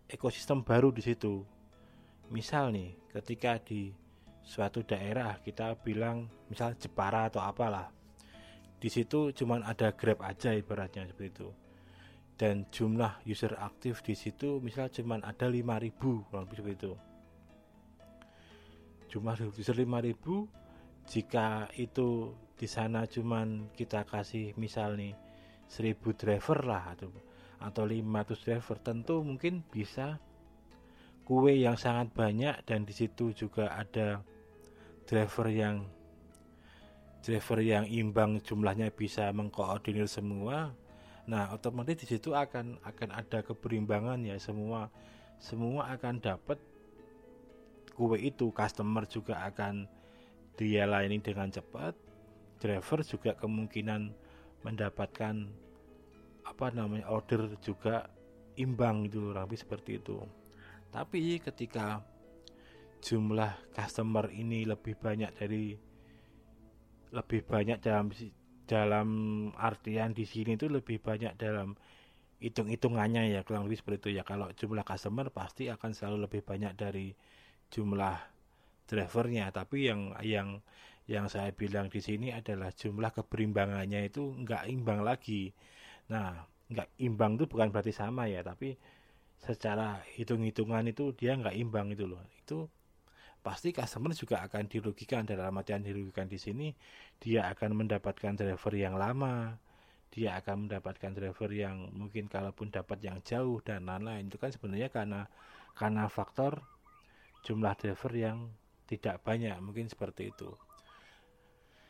ekosistem 0.09 0.65
baru 0.65 0.91
di 0.91 1.05
situ. 1.05 1.45
Misal 2.33 2.75
nih, 2.75 2.97
ketika 3.15 3.57
di 3.61 3.93
suatu 4.43 4.81
daerah 4.83 5.37
kita 5.39 5.77
bilang 5.79 6.27
misal 6.51 6.75
Jepara 6.75 7.29
atau 7.29 7.39
apalah, 7.39 7.93
di 8.81 8.89
situ 8.91 9.31
cuma 9.31 9.61
ada 9.63 9.95
Grab 9.95 10.19
aja 10.25 10.51
ibaratnya 10.51 11.07
seperti 11.07 11.29
itu. 11.39 11.49
Dan 12.39 12.71
jumlah 12.71 13.19
user 13.27 13.59
aktif 13.59 13.99
di 13.99 14.15
situ 14.15 14.63
misal 14.63 14.87
cuma 14.87 15.19
ada 15.19 15.51
5000 15.51 15.91
kurang 15.99 16.47
lebih 16.47 16.55
seperti 16.63 16.77
itu. 16.79 16.93
Jumlah 19.11 19.35
user 19.59 19.75
5000 19.75 20.47
jika 21.09 21.67
itu 21.75 22.31
di 22.55 22.67
sana 22.69 23.03
cuman 23.09 23.73
kita 23.75 24.07
kasih 24.07 24.55
misal 24.55 24.95
nih 24.95 25.17
1000 25.67 25.99
driver 26.15 26.63
lah 26.63 26.95
atau 26.95 27.11
atau 27.59 27.83
500 27.83 28.45
driver 28.45 28.77
tentu 28.79 29.19
mungkin 29.19 29.65
bisa 29.67 30.21
kue 31.27 31.59
yang 31.59 31.75
sangat 31.75 32.09
banyak 32.15 32.55
dan 32.63 32.87
di 32.87 32.93
situ 32.95 33.35
juga 33.35 33.75
ada 33.75 34.23
driver 35.05 35.47
yang 35.51 35.83
driver 37.21 37.59
yang 37.59 37.85
imbang 37.85 38.39
jumlahnya 38.41 38.89
bisa 38.95 39.29
mengkoordinir 39.35 40.07
semua 40.07 40.71
nah 41.29 41.53
otomatis 41.53 41.93
di 42.01 42.09
situ 42.09 42.33
akan 42.33 42.81
akan 42.81 43.09
ada 43.13 43.45
keberimbangan 43.45 44.25
ya. 44.25 44.41
Semua 44.41 44.89
semua 45.37 45.93
akan 45.93 46.17
dapat 46.17 46.57
kue 47.93 48.17
itu. 48.17 48.49
Customer 48.49 49.05
juga 49.05 49.45
akan 49.45 49.85
dia 50.57 50.89
layani 50.89 51.21
dengan 51.21 51.53
cepat. 51.53 51.93
Driver 52.59 53.05
juga 53.05 53.37
kemungkinan 53.37 54.11
mendapatkan 54.65 55.35
apa 56.43 56.67
namanya 56.73 57.07
order 57.07 57.55
juga 57.61 58.09
imbang 58.57 59.05
itu 59.07 59.31
rapi 59.31 59.55
seperti 59.55 60.01
itu. 60.01 60.17
Tapi 60.89 61.37
ketika 61.39 62.01
jumlah 62.99 63.53
customer 63.71 64.27
ini 64.33 64.67
lebih 64.67 64.97
banyak 64.99 65.31
dari 65.37 65.77
lebih 67.09 67.41
banyak 67.47 67.77
dalam 67.79 68.11
dalam 68.69 69.09
artian 69.57 70.13
di 70.13 70.29
sini 70.29 70.53
itu 70.53 70.69
lebih 70.69 71.01
banyak 71.01 71.33
dalam 71.41 71.73
hitung-hitungannya 72.37 73.33
ya 73.33 73.41
kurang 73.41 73.65
lebih 73.65 73.81
seperti 73.81 73.97
itu 74.05 74.09
ya. 74.21 74.23
Kalau 74.23 74.53
jumlah 74.53 74.85
customer 74.85 75.33
pasti 75.33 75.73
akan 75.73 75.91
selalu 75.97 76.29
lebih 76.29 76.41
banyak 76.45 76.73
dari 76.77 77.09
jumlah 77.73 78.17
drivernya. 78.85 79.49
Tapi 79.49 79.89
yang 79.89 80.13
yang 80.21 80.61
yang 81.09 81.25
saya 81.25 81.49
bilang 81.49 81.89
di 81.89 81.99
sini 81.99 82.29
adalah 82.29 82.69
jumlah 82.69 83.09
keberimbangannya 83.09 84.05
itu 84.05 84.37
nggak 84.45 84.69
imbang 84.69 85.01
lagi. 85.01 85.49
Nah 86.13 86.37
nggak 86.69 87.01
imbang 87.01 87.41
itu 87.41 87.49
bukan 87.49 87.73
berarti 87.73 87.89
sama 87.89 88.29
ya 88.29 88.45
tapi 88.45 88.77
secara 89.41 89.97
hitung-hitungan 90.13 90.85
itu 90.93 91.09
dia 91.17 91.33
nggak 91.33 91.57
imbang 91.57 91.89
itu 91.89 92.05
loh. 92.05 92.21
Itu 92.37 92.69
pasti 93.39 93.71
customer 93.71 94.11
juga 94.15 94.43
akan 94.45 94.67
dirugikan. 94.67 95.23
Dalam 95.23 95.55
artian 95.55 95.83
dirugikan 95.83 96.27
di 96.27 96.37
sini 96.39 96.71
dia 97.19 97.47
akan 97.51 97.85
mendapatkan 97.85 98.35
driver 98.35 98.73
yang 98.75 98.95
lama. 98.99 99.55
Dia 100.09 100.41
akan 100.41 100.65
mendapatkan 100.65 101.13
driver 101.13 101.49
yang 101.53 101.93
mungkin 101.93 102.25
kalaupun 102.25 102.73
dapat 102.73 102.97
yang 103.05 103.21
jauh 103.21 103.61
dan 103.61 103.85
lain-lain. 103.85 104.27
Itu 104.27 104.41
kan 104.41 104.49
sebenarnya 104.49 104.89
karena 104.89 105.29
karena 105.77 106.09
faktor 106.09 106.65
jumlah 107.45 107.77
driver 107.77 108.13
yang 108.13 108.51
tidak 108.89 109.21
banyak. 109.21 109.53
Mungkin 109.61 109.87
seperti 109.87 110.33
itu. 110.33 110.49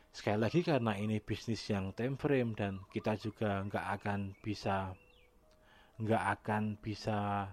Sekali 0.09 0.41
lagi 0.41 0.65
karena 0.65 0.97
ini 0.97 1.21
bisnis 1.21 1.63
yang 1.69 1.93
time 1.93 2.17
frame 2.17 2.57
dan 2.57 2.81
kita 2.89 3.15
juga 3.15 3.61
nggak 3.61 3.85
akan 4.01 4.33
bisa 4.41 4.91
nggak 5.99 6.23
akan 6.39 6.63
bisa 6.79 7.47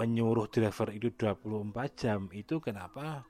menyuruh 0.00 0.48
driver 0.48 0.88
itu 0.96 1.12
24 1.12 1.76
jam 1.92 2.32
itu 2.32 2.56
kenapa 2.56 3.28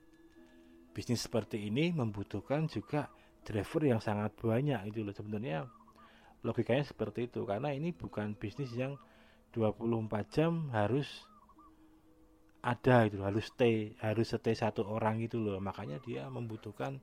bisnis 0.94 1.26
seperti 1.26 1.66
ini 1.66 1.90
membutuhkan 1.90 2.70
juga 2.70 3.10
driver 3.42 3.82
yang 3.82 3.98
sangat 3.98 4.38
banyak 4.38 4.78
itu 4.86 5.02
loh. 5.02 5.10
Sebenarnya 5.10 5.66
logikanya 6.46 6.86
seperti 6.86 7.26
itu 7.26 7.42
karena 7.42 7.74
ini 7.74 7.90
bukan 7.90 8.38
bisnis 8.38 8.70
yang 8.78 8.94
24 9.50 10.30
jam 10.30 10.70
harus 10.70 11.26
ada 12.62 13.08
itu 13.08 13.18
harus 13.18 13.50
stay 13.50 13.98
harus 13.98 14.30
stay 14.30 14.54
satu 14.54 14.86
orang 14.86 15.18
gitu 15.26 15.42
loh. 15.42 15.58
Makanya 15.58 15.98
dia 15.98 16.30
membutuhkan 16.30 17.02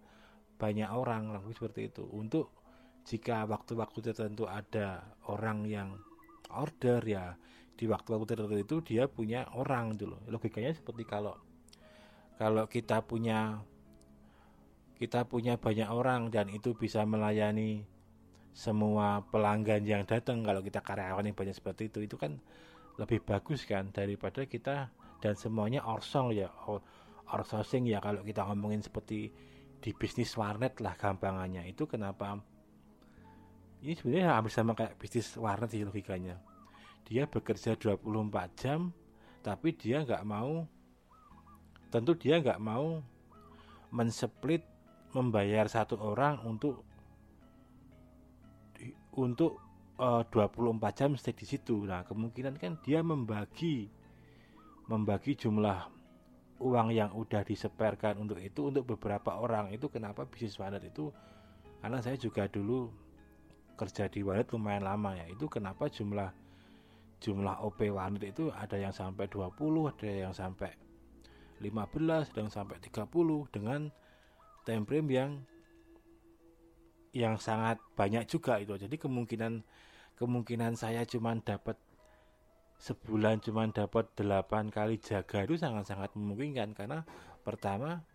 banyak 0.55 0.87
orang 0.87 1.35
langsung 1.35 1.51
seperti 1.51 1.91
itu. 1.91 2.07
Untuk 2.07 2.55
jika 3.03 3.43
waktu-waktu 3.43 3.99
tertentu 3.99 4.47
ada 4.47 5.11
orang 5.27 5.67
yang 5.67 5.99
order 6.55 7.03
ya 7.03 7.35
di 7.77 7.85
waktu-waktu 7.85 8.25
tertentu 8.33 8.57
itu 8.57 8.77
dia 8.81 9.05
punya 9.05 9.45
orang 9.53 9.93
dulu 9.93 10.17
logikanya 10.25 10.73
seperti 10.73 11.05
kalau 11.05 11.37
kalau 12.41 12.65
kita 12.65 13.05
punya 13.05 13.61
kita 14.97 15.29
punya 15.29 15.61
banyak 15.61 15.85
orang 15.89 16.33
dan 16.33 16.49
itu 16.49 16.73
bisa 16.73 17.05
melayani 17.05 17.85
semua 18.57 19.21
pelanggan 19.29 19.85
yang 19.85 20.01
datang. 20.09 20.41
Kalau 20.41 20.65
kita 20.65 20.81
karyawan 20.81 21.29
yang 21.29 21.37
banyak 21.37 21.53
seperti 21.53 21.93
itu 21.93 22.09
itu 22.09 22.17
kan 22.17 22.41
lebih 22.97 23.21
bagus 23.21 23.69
kan 23.69 23.93
daripada 23.93 24.49
kita 24.49 24.89
dan 25.21 25.33
semuanya 25.37 25.85
orsong 25.85 26.33
ya. 26.33 26.49
Outsourcing 27.27 27.85
ya 27.85 28.01
kalau 28.01 28.25
kita 28.25 28.41
ngomongin 28.47 28.81
seperti 28.81 29.29
di 29.77 29.91
bisnis 29.93 30.33
warnet 30.33 30.81
lah 30.81 30.97
gampangannya. 30.97 31.69
Itu 31.69 31.85
kenapa? 31.85 32.41
Ini 33.85 33.93
sebenarnya 33.93 34.33
hampir 34.33 34.49
sama 34.49 34.73
kayak 34.73 34.97
bisnis 34.97 35.37
warnet 35.37 35.69
sih 35.69 35.85
logikanya 35.85 36.41
dia 37.07 37.23
bekerja 37.23 37.79
24 37.79 38.59
jam 38.59 38.91
tapi 39.39 39.71
dia 39.71 40.03
nggak 40.03 40.27
mau 40.27 40.67
tentu 41.87 42.11
dia 42.19 42.43
nggak 42.43 42.59
mau 42.59 42.99
mensplit 43.95 44.59
membayar 45.15 45.71
satu 45.71 45.95
orang 45.95 46.43
untuk 46.43 46.83
untuk 49.17 49.57
uh, 49.97 50.21
24 50.29 50.77
jam 50.93 51.09
stay 51.17 51.33
di 51.33 51.47
situ. 51.47 51.87
Nah, 51.87 52.05
kemungkinan 52.05 52.59
kan 52.61 52.77
dia 52.85 53.01
membagi 53.01 53.89
membagi 54.87 55.35
jumlah 55.35 55.89
uang 56.61 56.89
yang 56.95 57.11
udah 57.13 57.43
diseperkan 57.43 58.17
untuk 58.21 58.37
itu 58.37 58.69
untuk 58.69 58.85
beberapa 58.97 59.41
orang. 59.41 59.73
Itu 59.73 59.89
kenapa 59.89 60.29
bisnis 60.29 60.59
walet 60.61 60.85
itu 60.85 61.09
karena 61.81 62.01
saya 62.01 62.17
juga 62.17 62.45
dulu 62.45 62.89
kerja 63.77 64.09
di 64.09 64.21
walet 64.21 64.47
lumayan 64.53 64.85
lama 64.85 65.17
ya. 65.17 65.25
Itu 65.33 65.49
kenapa 65.49 65.89
jumlah 65.89 66.29
jumlah 67.17 67.65
OP 67.65 67.81
wanit 67.89 68.33
itu 68.37 68.53
ada 68.53 68.77
yang 68.77 68.93
sampai 68.93 69.25
20 69.25 69.57
ada 69.89 70.05
yang 70.05 70.33
sampai 70.33 70.71
15 71.57 72.29
ada 72.33 72.39
yang 72.45 72.53
sampai 72.53 72.77
30 72.77 73.09
dengan 73.49 73.89
time 74.61 74.83
frame 74.85 75.09
yang 75.09 75.31
yang 77.17 77.35
sangat 77.41 77.81
banyak 77.97 78.29
juga 78.29 78.61
itu. 78.61 78.77
Jadi 78.77 78.93
kemungkinan 79.01 79.65
kemungkinan 80.21 80.77
saya 80.77 81.01
cuma 81.09 81.33
dapat 81.41 81.77
sebulan 82.77 83.41
cuma 83.41 83.65
dapat 83.73 84.05
8 84.13 84.69
kali 84.69 85.01
jaga 85.01 85.49
itu 85.49 85.57
sangat-sangat 85.57 86.13
memungkinkan 86.13 86.77
karena 86.77 87.01
pertama 87.41 88.05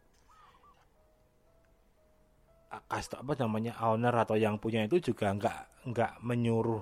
apa 2.71 3.33
namanya 3.43 3.77
owner 3.83 4.15
atau 4.15 4.39
yang 4.39 4.57
punya 4.63 4.87
itu 4.87 5.13
juga 5.13 5.35
nggak 5.35 5.91
nggak 5.93 6.13
menyuruh 6.23 6.81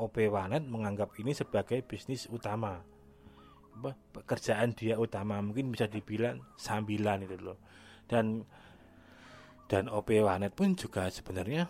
OP 0.00 0.16
Wanet 0.32 0.64
menganggap 0.64 1.12
ini 1.20 1.36
sebagai 1.36 1.84
bisnis 1.84 2.24
utama. 2.32 2.80
Pekerjaan 4.16 4.72
dia 4.72 4.96
utama 4.96 5.40
mungkin 5.44 5.68
bisa 5.68 5.84
dibilang 5.84 6.40
sambilan 6.56 7.28
itu 7.28 7.36
loh. 7.36 7.60
Dan 8.08 8.40
dan 9.68 9.92
OP 9.92 10.10
Wanet 10.24 10.56
pun 10.56 10.72
juga 10.72 11.12
sebenarnya 11.12 11.68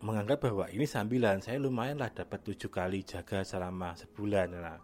menganggap 0.00 0.46
bahwa 0.46 0.70
ini 0.70 0.86
sambilan. 0.86 1.42
Saya 1.42 1.58
lumayan 1.58 1.98
lah 1.98 2.14
dapat 2.14 2.40
tujuh 2.46 2.70
kali 2.70 3.02
jaga 3.02 3.42
selama 3.42 3.98
sebulan 3.98 4.48
nah, 4.54 4.80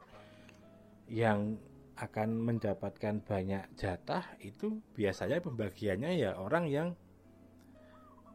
yang 1.09 1.57
akan 1.98 2.38
mendapatkan 2.38 3.18
banyak 3.26 3.74
jatah 3.74 4.22
itu 4.38 4.78
biasanya 4.94 5.42
pembagiannya 5.42 6.14
ya 6.14 6.38
orang 6.38 6.70
yang 6.70 6.88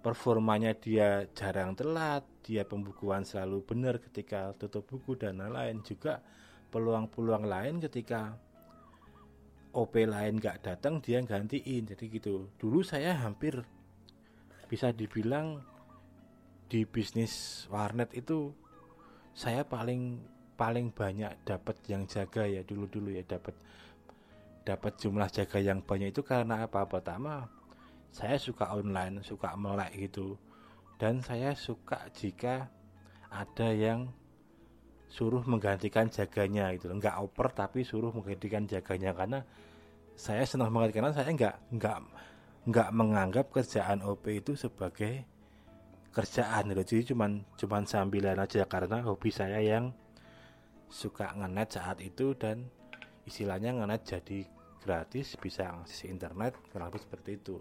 performanya 0.03 0.75
dia 0.75 1.23
jarang 1.31 1.79
telat, 1.79 2.27
dia 2.43 2.67
pembukuan 2.67 3.23
selalu 3.23 3.63
benar 3.63 4.03
ketika 4.03 4.51
tutup 4.59 4.83
buku 4.83 5.15
dan 5.15 5.39
lain-lain. 5.39 5.79
Juga 5.79 6.19
peluang-peluang 6.69 7.47
lain 7.47 7.79
ketika 7.79 8.35
OP 9.73 9.95
lain 10.03 10.37
gak 10.43 10.67
datang 10.67 10.99
dia 10.99 11.23
gantiin. 11.23 11.87
Jadi 11.87 12.11
gitu. 12.11 12.51
Dulu 12.59 12.83
saya 12.83 13.15
hampir 13.15 13.63
bisa 14.67 14.91
dibilang 14.91 15.63
di 16.67 16.83
bisnis 16.83 17.65
warnet 17.71 18.11
itu 18.17 18.51
saya 19.31 19.63
paling 19.63 20.19
paling 20.57 20.93
banyak 20.93 21.29
dapat 21.45 21.77
yang 21.85 22.05
jaga 22.09 22.45
ya 22.45 22.61
dulu 22.65 22.89
dulu 22.89 23.09
ya 23.13 23.21
dapat 23.25 23.53
dapat 24.63 24.93
jumlah 24.97 25.29
jaga 25.29 25.59
yang 25.59 25.83
banyak 25.83 26.09
itu 26.09 26.25
karena 26.25 26.65
apa? 26.65 26.87
Pertama 26.87 27.45
saya 28.13 28.37
suka 28.37 28.69
online 28.69 29.25
suka 29.25 29.57
melek 29.57 29.97
gitu. 29.97 30.37
Dan 31.01 31.25
saya 31.25 31.57
suka 31.57 32.05
jika 32.13 32.69
ada 33.33 33.73
yang 33.73 34.13
suruh 35.09 35.41
menggantikan 35.49 36.09
jaganya 36.13 36.69
itu 36.73 36.89
nggak 36.89 37.17
oper 37.25 37.49
tapi 37.49 37.81
suruh 37.81 38.13
menggantikan 38.13 38.69
jaganya. 38.69 39.17
Karena 39.17 39.41
saya 40.13 40.45
senang 40.45 40.69
banget 40.69 40.93
karena 40.93 41.09
saya 41.09 41.33
nggak 41.33 41.55
nggak 41.73 41.97
nggak 42.69 42.89
menganggap 42.93 43.49
kerjaan 43.49 44.05
OP 44.05 44.29
itu 44.29 44.53
sebagai 44.53 45.25
kerjaan 46.13 46.69
gitu. 46.69 46.81
Jadi 46.85 47.03
cuman 47.17 47.41
cuman 47.57 47.83
sambilan 47.89 48.37
aja 48.37 48.69
karena 48.69 49.01
hobi 49.01 49.33
saya 49.33 49.57
yang 49.57 49.89
suka 50.93 51.33
ngenet 51.33 51.73
saat 51.73 51.97
itu 52.05 52.37
dan 52.37 52.69
istilahnya 53.25 53.73
ngenet 53.73 54.05
jadi 54.05 54.45
gratis 54.85 55.33
bisa 55.41 55.73
akses 55.81 56.05
internet 56.05 56.53
kurang 56.69 56.93
lebih 56.93 57.01
seperti 57.01 57.41
itu 57.41 57.57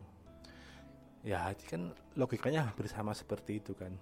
ya 1.23 1.55
kan 1.71 1.95
logikanya 2.19 2.67
hampir 2.67 2.91
sama 2.91 3.15
seperti 3.15 3.63
itu 3.63 3.73
kan. 3.79 3.95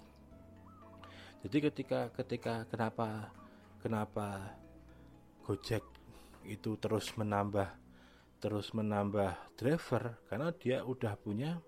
Jadi 1.40 1.56
ketika 1.72 2.12
ketika 2.12 2.64
kenapa 2.68 3.32
kenapa 3.80 4.56
Gojek 5.44 5.84
itu 6.44 6.76
terus 6.76 7.12
menambah 7.16 7.68
terus 8.40 8.72
menambah 8.72 9.36
driver? 9.56 10.20
Karena 10.28 10.52
dia 10.52 10.84
udah 10.84 11.16
punya 11.16 11.60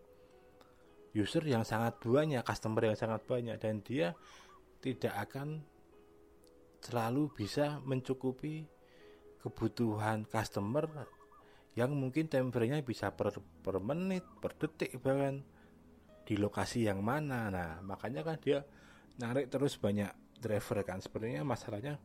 user 1.12 1.44
yang 1.44 1.64
sangat 1.64 2.00
banyak 2.00 2.40
customer 2.40 2.88
yang 2.88 2.96
sangat 2.96 3.20
banyak 3.28 3.56
dan 3.60 3.84
dia 3.84 4.16
tidak 4.80 5.12
akan 5.28 5.60
selalu 6.82 7.30
bisa 7.32 7.78
mencukupi 7.84 8.66
kebutuhan 9.44 10.24
customer 10.26 10.88
yang 11.72 11.96
mungkin 11.96 12.28
tempernya 12.28 12.80
bisa 12.84 13.12
per, 13.16 13.32
per 13.64 13.76
menit, 13.80 14.24
per 14.40 14.52
detik 14.56 15.00
bahkan 15.00 15.40
di 16.28 16.34
lokasi 16.36 16.84
yang 16.84 17.00
mana. 17.00 17.48
Nah, 17.48 17.80
makanya 17.80 18.20
kan 18.22 18.36
dia 18.40 18.60
narik 19.16 19.48
terus 19.48 19.80
banyak 19.80 20.12
driver 20.36 20.84
kan. 20.84 21.00
Sebenarnya 21.00 21.42
masalahnya 21.42 21.96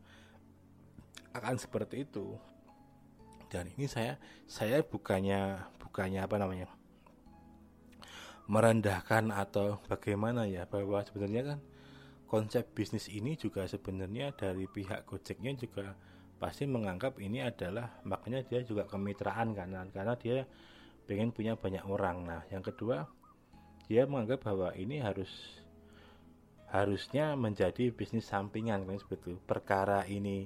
akan 1.36 1.56
seperti 1.60 2.08
itu. 2.08 2.40
Dan 3.48 3.72
ini 3.76 3.88
saya 3.88 4.20
saya 4.48 4.84
bukannya 4.84 5.68
bukannya 5.80 6.20
apa 6.24 6.36
namanya? 6.40 6.68
merendahkan 8.48 9.28
atau 9.36 9.84
bagaimana 9.92 10.48
ya 10.48 10.64
bahwa 10.64 11.04
sebenarnya 11.04 11.44
kan 11.54 11.60
konsep 12.32 12.64
bisnis 12.72 13.12
ini 13.12 13.36
juga 13.36 13.68
sebenarnya 13.68 14.32
dari 14.36 14.72
pihak 14.72 15.04
Gojeknya 15.04 15.52
juga 15.60 16.00
pasti 16.38 16.70
menganggap 16.70 17.18
ini 17.18 17.42
adalah 17.42 18.02
makanya 18.06 18.46
dia 18.46 18.62
juga 18.62 18.86
kemitraan 18.86 19.58
karena 19.58 19.86
karena 19.90 20.14
dia 20.18 20.46
pengen 21.10 21.34
punya 21.34 21.58
banyak 21.58 21.82
orang. 21.88 22.18
Nah, 22.28 22.42
yang 22.54 22.62
kedua 22.62 23.10
dia 23.88 24.06
menganggap 24.06 24.46
bahwa 24.46 24.70
ini 24.78 25.02
harus 25.02 25.32
harusnya 26.68 27.34
menjadi 27.40 27.90
bisnis 27.96 28.28
sampingan 28.28 28.84
kan 28.86 29.00
seperti 29.00 29.34
itu. 29.34 29.40
Perkara 29.48 30.04
ini 30.06 30.46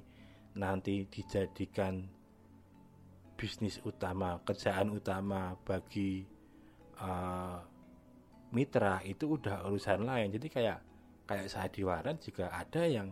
nanti 0.55 1.09
dijadikan 1.09 2.05
bisnis 3.33 3.81
utama, 3.81 4.37
kerjaan 4.45 4.93
utama 4.93 5.57
bagi 5.65 6.21
uh, 7.01 7.57
mitra 8.53 9.01
itu 9.01 9.35
udah 9.41 9.65
urusan 9.65 10.05
lain. 10.05 10.29
Jadi 10.29 10.47
kayak 10.47 10.79
kayak 11.25 11.47
saya 11.49 11.67
di 11.73 11.81
Waran 11.81 12.21
juga 12.21 12.53
ada 12.53 12.85
yang 12.85 13.09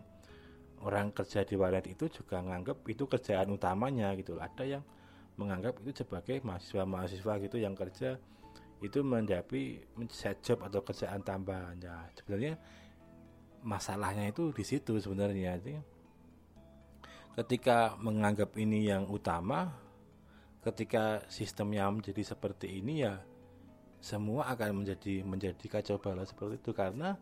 orang 0.83 1.11
kerja 1.11 1.43
di 1.43 1.59
Waran 1.59 1.83
itu 1.87 2.07
juga 2.07 2.39
menganggap 2.39 2.83
itu 2.87 3.03
kerjaan 3.03 3.51
utamanya 3.51 4.15
gitu. 4.15 4.39
Ada 4.39 4.63
yang 4.63 4.83
menganggap 5.39 5.79
itu 5.83 6.03
sebagai 6.03 6.43
mahasiswa-mahasiswa 6.43 7.33
gitu 7.47 7.57
yang 7.59 7.75
kerja 7.75 8.19
itu 8.79 8.99
mendapi 9.03 9.83
set 10.11 10.39
job 10.39 10.63
atau 10.63 10.79
kerjaan 10.83 11.19
tambahan. 11.23 11.75
Ya 11.79 12.07
sebenarnya 12.15 12.55
masalahnya 13.63 14.31
itu 14.31 14.55
di 14.55 14.63
situ 14.63 14.99
sebenarnya. 14.99 15.59
Ketika 17.35 17.95
menganggap 17.99 18.55
ini 18.59 18.87
yang 18.87 19.07
utama 19.07 19.71
ketika 20.59 21.23
sistemnya 21.31 21.87
menjadi 21.87 22.35
seperti 22.35 22.83
ini 22.83 23.07
ya 23.07 23.23
semua 23.99 24.47
akan 24.51 24.83
menjadi 24.83 25.23
menjadi 25.23 25.65
kacau 25.67 25.99
balau 25.99 26.23
seperti 26.23 26.59
itu. 26.59 26.71
Karena 26.71 27.15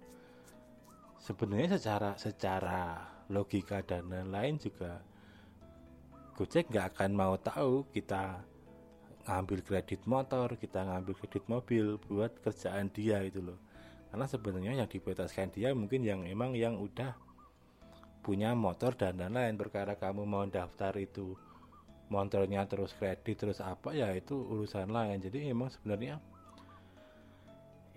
sebenarnya 1.21 1.77
secara 1.77 2.13
secara 2.21 3.16
logika 3.31 3.83
dan 3.83 4.07
lain-lain 4.07 4.55
juga 4.59 5.03
Gojek 6.37 6.69
nggak 6.69 6.93
akan 6.93 7.11
mau 7.17 7.33
tahu 7.41 7.89
kita 7.89 8.45
ngambil 9.25 9.59
kredit 9.65 10.05
motor, 10.05 10.53
kita 10.53 10.85
ngambil 10.85 11.17
kredit 11.17 11.43
mobil 11.49 11.97
buat 11.97 12.29
kerjaan 12.45 12.93
dia 12.93 13.25
itu 13.25 13.41
loh. 13.41 13.57
Karena 14.13 14.29
sebenarnya 14.29 14.77
yang 14.77 14.85
diprioritaskan 14.85 15.49
dia 15.49 15.73
mungkin 15.73 16.05
yang 16.05 16.21
emang 16.29 16.53
yang 16.53 16.77
udah 16.77 17.17
punya 18.21 18.53
motor 18.53 18.93
dan 18.93 19.17
lain-lain 19.17 19.57
perkara 19.57 19.97
kamu 19.97 20.29
mau 20.29 20.45
daftar 20.45 20.93
itu 21.01 21.33
motornya 22.13 22.69
terus 22.69 22.93
kredit 22.93 23.35
terus 23.35 23.57
apa 23.57 23.97
ya 23.97 24.13
itu 24.13 24.37
urusan 24.37 24.93
lain. 24.93 25.17
Jadi 25.17 25.49
emang 25.49 25.73
sebenarnya 25.73 26.21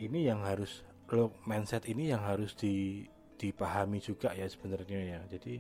ini 0.01 0.33
yang 0.33 0.41
harus 0.49 0.81
lo 1.13 1.37
mindset 1.45 1.85
ini 1.85 2.09
yang 2.09 2.25
harus 2.25 2.57
di 2.57 3.05
dipahami 3.41 4.05
juga 4.05 4.37
ya 4.37 4.45
sebenarnya 4.45 5.01
ya. 5.01 5.21
Jadi 5.25 5.57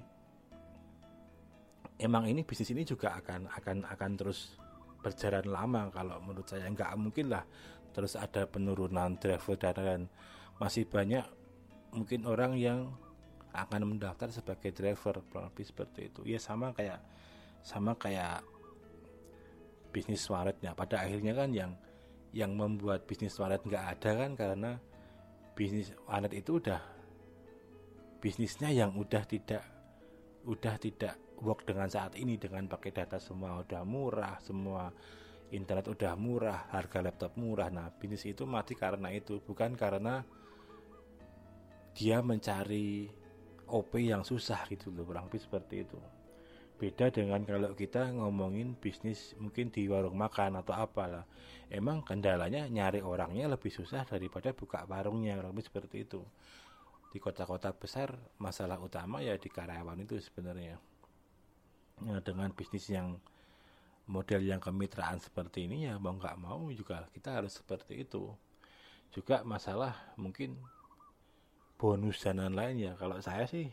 emang 1.96 2.28
ini 2.28 2.44
bisnis 2.44 2.76
ini 2.76 2.84
juga 2.84 3.16
akan 3.16 3.48
akan 3.48 3.76
akan 3.88 4.10
terus 4.20 4.60
berjalan 5.00 5.48
lama 5.48 5.88
kalau 5.88 6.20
menurut 6.20 6.44
saya. 6.44 6.68
Nggak 6.68 6.92
mungkin 7.00 7.32
lah 7.32 7.44
terus 7.96 8.20
ada 8.20 8.44
penurunan 8.44 9.16
driver 9.16 9.56
dan 9.56 10.12
masih 10.60 10.84
banyak 10.84 11.24
mungkin 11.96 12.28
orang 12.28 12.60
yang 12.60 12.92
akan 13.50 13.96
mendaftar 13.96 14.30
sebagai 14.30 14.76
driver 14.76 15.24
lebih 15.24 15.64
seperti 15.64 16.12
itu. 16.12 16.20
Ya 16.28 16.36
sama 16.36 16.76
kayak 16.76 17.00
sama 17.64 17.96
kayak 17.96 18.44
bisnis 19.90 20.22
waletnya 20.30 20.76
pada 20.76 21.02
akhirnya 21.02 21.34
kan 21.34 21.50
yang 21.50 21.72
yang 22.30 22.54
membuat 22.54 23.10
bisnis 23.10 23.34
walet 23.42 23.58
nggak 23.66 23.84
ada 23.98 24.10
kan 24.14 24.30
karena 24.38 24.70
bisnis 25.58 25.90
walet 26.06 26.30
itu 26.38 26.62
udah 26.62 26.78
bisnisnya 28.20 28.68
yang 28.68 28.92
udah 29.00 29.24
tidak 29.24 29.64
udah 30.44 30.76
tidak 30.76 31.16
work 31.40 31.64
dengan 31.64 31.88
saat 31.88 32.20
ini 32.20 32.36
dengan 32.36 32.68
pakai 32.68 32.92
data 32.92 33.16
semua 33.16 33.64
udah 33.64 33.80
murah 33.88 34.36
semua 34.44 34.92
internet 35.50 35.88
udah 35.90 36.14
murah 36.14 36.70
harga 36.70 37.00
laptop 37.02 37.34
murah. 37.40 37.72
Nah 37.72 37.90
bisnis 37.90 38.28
itu 38.28 38.46
mati 38.46 38.76
karena 38.76 39.10
itu 39.10 39.40
bukan 39.42 39.74
karena 39.74 40.22
dia 41.96 42.22
mencari 42.22 43.10
OP 43.70 43.98
yang 43.98 44.22
susah 44.22 44.68
gitu 44.70 44.94
loh 44.94 45.08
kurang 45.08 45.32
lebih 45.32 45.42
seperti 45.42 45.82
itu. 45.82 45.98
Beda 46.80 47.12
dengan 47.12 47.44
kalau 47.44 47.76
kita 47.76 48.08
ngomongin 48.08 48.72
bisnis 48.72 49.36
mungkin 49.36 49.68
di 49.68 49.84
warung 49.84 50.16
makan 50.16 50.64
atau 50.64 50.72
apalah 50.76 51.28
emang 51.68 52.00
kendalanya 52.00 52.64
nyari 52.72 53.04
orangnya 53.04 53.52
lebih 53.52 53.68
susah 53.68 54.08
daripada 54.08 54.56
buka 54.56 54.88
warungnya 54.88 55.36
kurang 55.36 55.52
lebih 55.52 55.68
seperti 55.68 56.08
itu 56.08 56.24
di 57.10 57.18
kota-kota 57.18 57.74
besar 57.74 58.14
masalah 58.38 58.78
utama 58.78 59.18
ya 59.18 59.34
di 59.34 59.50
karyawan 59.50 59.98
itu 60.06 60.22
sebenarnya. 60.22 60.78
Ya, 62.00 62.16
dengan 62.24 62.48
bisnis 62.54 62.88
yang 62.88 63.18
model 64.08 64.42
yang 64.42 64.62
kemitraan 64.62 65.20
seperti 65.20 65.68
ini 65.68 65.86
ya 65.86 66.00
mau 66.00 66.16
nggak 66.16 66.38
mau 66.40 66.70
juga 66.72 67.06
kita 67.10 67.42
harus 67.42 67.58
seperti 67.58 68.06
itu. 68.06 68.30
Juga 69.10 69.42
masalah 69.42 70.14
mungkin 70.14 70.54
bonus 71.76 72.22
dan 72.22 72.38
lain-lain 72.38 72.78
ya. 72.78 72.92
Kalau 72.94 73.18
saya 73.18 73.44
sih 73.50 73.66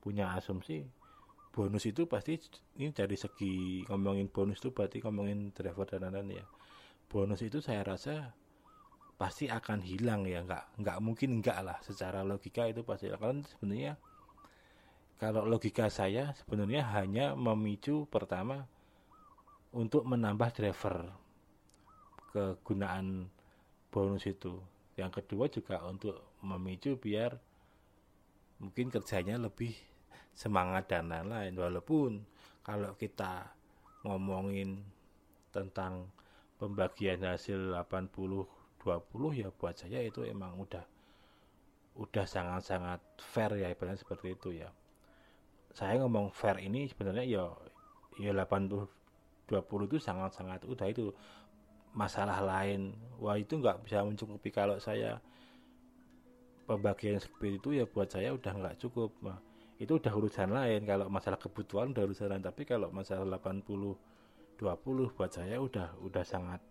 punya 0.00 0.32
asumsi 0.32 0.88
bonus 1.56 1.88
itu 1.88 2.04
pasti 2.04 2.36
ini 2.76 2.92
dari 2.92 3.16
segi 3.16 3.84
ngomongin 3.88 4.28
bonus 4.28 4.60
itu 4.60 4.76
berarti 4.76 5.00
ngomongin 5.00 5.52
driver 5.52 5.88
dan 5.88 6.08
lain-lain 6.08 6.40
ya. 6.40 6.46
Bonus 7.08 7.40
itu 7.44 7.60
saya 7.60 7.84
rasa 7.84 8.32
pasti 9.16 9.48
akan 9.48 9.80
hilang 9.80 10.28
ya 10.28 10.44
nggak 10.44 10.80
nggak 10.80 10.98
mungkin 11.00 11.40
enggak 11.40 11.64
lah 11.64 11.80
secara 11.80 12.20
logika 12.20 12.68
itu 12.68 12.84
pasti 12.84 13.08
akan 13.08 13.48
sebenarnya 13.48 13.96
kalau 15.16 15.48
logika 15.48 15.88
saya 15.88 16.36
sebenarnya 16.36 16.84
hanya 16.92 17.32
memicu 17.32 18.04
pertama 18.12 18.68
untuk 19.72 20.04
menambah 20.04 20.52
driver 20.52 21.08
kegunaan 22.36 23.32
bonus 23.88 24.28
itu. 24.28 24.60
Yang 25.00 25.24
kedua 25.24 25.48
juga 25.48 25.80
untuk 25.88 26.36
memicu 26.44 27.00
biar 27.00 27.32
mungkin 28.60 28.92
kerjanya 28.92 29.40
lebih 29.40 29.72
semangat 30.36 30.92
dan 30.92 31.08
lain-lain. 31.08 31.56
Walaupun 31.56 32.20
kalau 32.60 32.92
kita 33.00 33.56
ngomongin 34.04 34.84
tentang 35.48 36.12
pembagian 36.60 37.24
hasil 37.24 37.72
80 37.72 38.44
20 38.86 39.34
ya 39.34 39.50
buat 39.50 39.74
saya 39.74 39.98
itu 39.98 40.22
emang 40.22 40.54
udah 40.62 40.86
udah 41.98 42.22
sangat-sangat 42.22 43.02
fair 43.18 43.50
ya 43.58 43.66
ibaratnya 43.74 43.98
seperti 43.98 44.38
itu 44.38 44.54
ya. 44.54 44.70
Saya 45.74 45.98
ngomong 45.98 46.30
fair 46.30 46.62
ini 46.62 46.86
sebenarnya 46.86 47.26
ya 47.26 47.44
ya 48.22 48.30
80 48.30 48.86
20 49.50 49.90
itu 49.90 49.98
sangat-sangat 49.98 50.62
udah 50.70 50.86
itu 50.86 51.10
masalah 51.98 52.38
lain. 52.38 52.94
Wah 53.18 53.34
itu 53.34 53.58
nggak 53.58 53.82
bisa 53.82 54.06
mencukupi 54.06 54.54
kalau 54.54 54.78
saya 54.78 55.18
pembagian 56.70 57.18
seperti 57.18 57.58
itu 57.58 57.68
ya 57.74 57.84
buat 57.90 58.06
saya 58.06 58.30
udah 58.38 58.52
nggak 58.54 58.76
cukup. 58.86 59.10
Nah, 59.26 59.42
itu 59.82 59.98
udah 59.98 60.12
urusan 60.14 60.54
lain 60.54 60.86
kalau 60.86 61.10
masalah 61.10 61.36
kebutuhan 61.36 61.90
udah 61.90 62.06
urusan 62.06 62.32
lain 62.32 62.44
tapi 62.44 62.62
kalau 62.64 62.88
masalah 62.88 63.26
80 63.28 63.66
20 64.56 65.16
buat 65.16 65.30
saya 65.34 65.60
udah 65.60 66.00
udah 66.00 66.24
sangat 66.24 66.64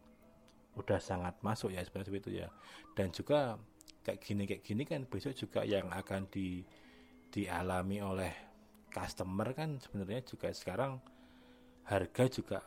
udah 0.75 0.99
sangat 0.99 1.39
masuk 1.39 1.71
ya 1.71 1.81
sebenarnya 1.83 2.19
itu 2.19 2.31
ya. 2.43 2.47
Dan 2.95 3.11
juga 3.11 3.59
kayak 4.05 4.19
gini 4.21 4.43
kayak 4.45 4.63
gini 4.63 4.83
kan 4.85 5.01
besok 5.07 5.33
juga 5.33 5.65
yang 5.65 5.89
akan 5.89 6.29
di 6.29 6.61
dialami 7.31 7.99
oleh 7.99 8.31
customer 8.93 9.51
kan 9.51 9.81
sebenarnya 9.81 10.23
juga 10.23 10.53
sekarang 10.53 11.01
harga 11.87 12.23
juga 12.29 12.59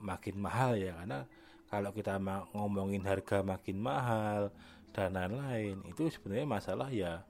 makin 0.00 0.36
mahal 0.40 0.76
ya. 0.76 0.96
Karena 0.96 1.24
kalau 1.70 1.90
kita 1.94 2.18
ngomongin 2.56 3.04
harga 3.06 3.44
makin 3.44 3.78
mahal 3.78 4.50
dan 4.90 5.14
lain-lain 5.14 5.78
itu 5.86 6.10
sebenarnya 6.10 6.46
masalah 6.48 6.90
ya 6.90 7.22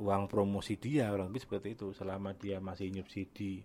uang 0.00 0.26
promosi 0.26 0.74
dia 0.80 1.12
orang 1.12 1.30
lebih 1.30 1.44
seperti 1.44 1.76
itu. 1.78 1.92
Selama 1.94 2.34
dia 2.34 2.58
masih 2.58 2.90
nyubsidi 2.90 3.62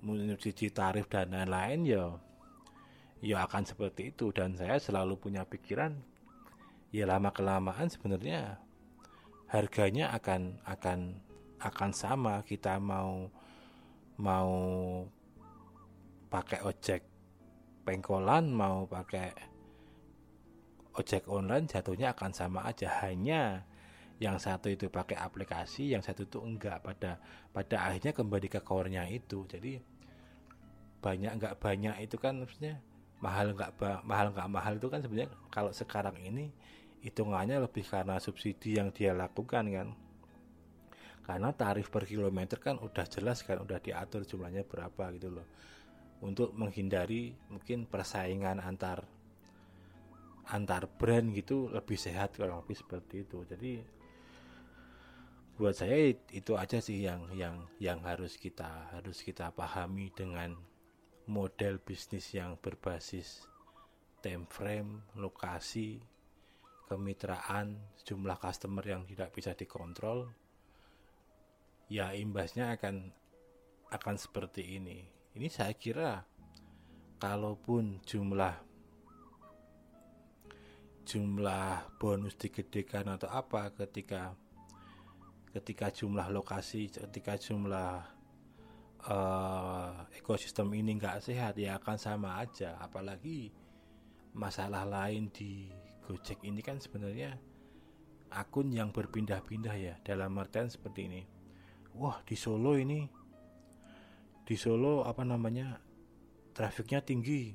nyubsidi 0.00 0.72
tarif 0.72 1.12
dan 1.12 1.28
lain-lain 1.28 1.80
ya 1.84 2.04
ya 3.20 3.44
akan 3.44 3.62
seperti 3.68 4.12
itu. 4.12 4.32
Dan 4.32 4.56
saya 4.56 4.80
selalu 4.80 5.16
punya 5.20 5.44
pikiran 5.44 5.96
ya 6.90 7.06
lama 7.06 7.30
kelamaan 7.30 7.86
sebenarnya 7.86 8.58
harganya 9.48 10.12
akan 10.16 10.60
akan 10.64 10.98
akan 11.60 11.90
sama. 11.92 12.40
Kita 12.42 12.80
mau 12.80 13.28
mau 14.20 14.52
pakai 16.30 16.60
ojek 16.64 17.02
pengkolan 17.80 18.52
mau 18.52 18.84
pakai 18.84 19.32
ojek 20.94 21.26
online 21.26 21.66
jatuhnya 21.68 22.12
akan 22.12 22.32
sama 22.32 22.68
aja. 22.68 22.88
Hanya 23.04 23.64
yang 24.20 24.36
satu 24.36 24.68
itu 24.68 24.92
pakai 24.92 25.16
aplikasi 25.16 25.96
yang 25.96 26.04
satu 26.04 26.28
itu 26.28 26.38
enggak. 26.44 26.84
Pada 26.84 27.20
pada 27.50 27.76
akhirnya 27.88 28.12
kembali 28.12 28.48
ke 28.52 28.60
core-nya 28.60 29.08
itu. 29.08 29.48
Jadi 29.48 29.80
banyak 31.00 31.32
enggak 31.40 31.56
banyak 31.56 31.96
itu 32.04 32.16
kan 32.20 32.36
maksudnya 32.44 32.78
mahal 33.20 33.52
enggak 33.52 33.70
mahal 34.04 34.32
enggak 34.32 34.48
mahal 34.48 34.72
itu 34.80 34.88
kan 34.88 35.00
sebenarnya 35.04 35.30
kalau 35.52 35.72
sekarang 35.72 36.16
ini 36.20 36.48
hitungannya 37.00 37.60
lebih 37.60 37.84
karena 37.84 38.20
subsidi 38.20 38.76
yang 38.76 38.92
dia 38.92 39.16
lakukan 39.16 39.64
kan. 39.68 39.88
Karena 41.24 41.54
tarif 41.54 41.92
per 41.92 42.08
kilometer 42.08 42.58
kan 42.58 42.80
udah 42.80 43.06
jelas 43.06 43.44
kan 43.46 43.60
udah 43.62 43.78
diatur 43.78 44.26
jumlahnya 44.26 44.66
berapa 44.66 45.14
gitu 45.16 45.28
loh. 45.30 45.46
Untuk 46.20 46.52
menghindari 46.52 47.32
mungkin 47.48 47.88
persaingan 47.88 48.60
antar 48.60 49.04
antar 50.50 50.90
brand 50.90 51.30
gitu 51.32 51.70
lebih 51.70 51.96
sehat 51.96 52.36
kalau 52.36 52.60
lebih 52.60 52.76
seperti 52.76 53.24
itu. 53.24 53.46
Jadi 53.46 53.72
buat 55.60 55.76
saya 55.76 56.08
itu 56.32 56.52
aja 56.56 56.80
sih 56.80 57.04
yang 57.04 57.28
yang 57.36 57.68
yang 57.76 58.00
harus 58.00 58.40
kita 58.40 58.90
harus 58.96 59.20
kita 59.20 59.52
pahami 59.52 60.08
dengan 60.12 60.56
model 61.30 61.78
bisnis 61.78 62.34
yang 62.34 62.58
berbasis 62.58 63.46
time 64.18 64.44
frame, 64.50 65.06
lokasi, 65.16 66.02
kemitraan, 66.90 67.78
jumlah 68.02 68.36
customer 68.36 68.82
yang 68.82 69.06
tidak 69.06 69.30
bisa 69.30 69.54
dikontrol, 69.54 70.28
ya 71.86 72.10
imbasnya 72.12 72.74
akan 72.74 73.14
akan 73.94 74.16
seperti 74.18 74.76
ini. 74.76 75.06
Ini 75.38 75.46
saya 75.46 75.72
kira 75.78 76.26
kalaupun 77.22 78.02
jumlah 78.02 78.66
jumlah 81.06 81.98
bonus 81.98 82.38
digedekan 82.38 83.06
atau 83.10 83.30
apa 83.30 83.70
ketika 83.74 84.34
ketika 85.50 85.90
jumlah 85.90 86.30
lokasi, 86.30 86.90
ketika 86.90 87.34
jumlah 87.34 88.19
uh, 89.08 90.04
ekosistem 90.12 90.68
ini 90.76 90.98
nggak 91.00 91.24
sehat 91.24 91.56
ya 91.56 91.78
akan 91.80 91.96
sama 91.96 92.42
aja. 92.42 92.76
Apalagi 92.82 93.48
masalah 94.36 94.84
lain 94.84 95.32
di 95.32 95.70
Gojek 96.04 96.42
ini 96.42 96.58
kan 96.58 96.82
sebenarnya 96.82 97.38
akun 98.34 98.70
yang 98.74 98.90
berpindah-pindah 98.90 99.74
ya 99.78 99.94
dalam 100.02 100.34
artian 100.38 100.66
seperti 100.66 101.00
ini. 101.06 101.22
Wah 101.94 102.22
di 102.26 102.34
Solo 102.34 102.74
ini 102.78 103.06
di 104.46 104.56
Solo 104.58 105.06
apa 105.06 105.22
namanya 105.22 105.78
trafiknya 106.54 107.02
tinggi. 107.02 107.54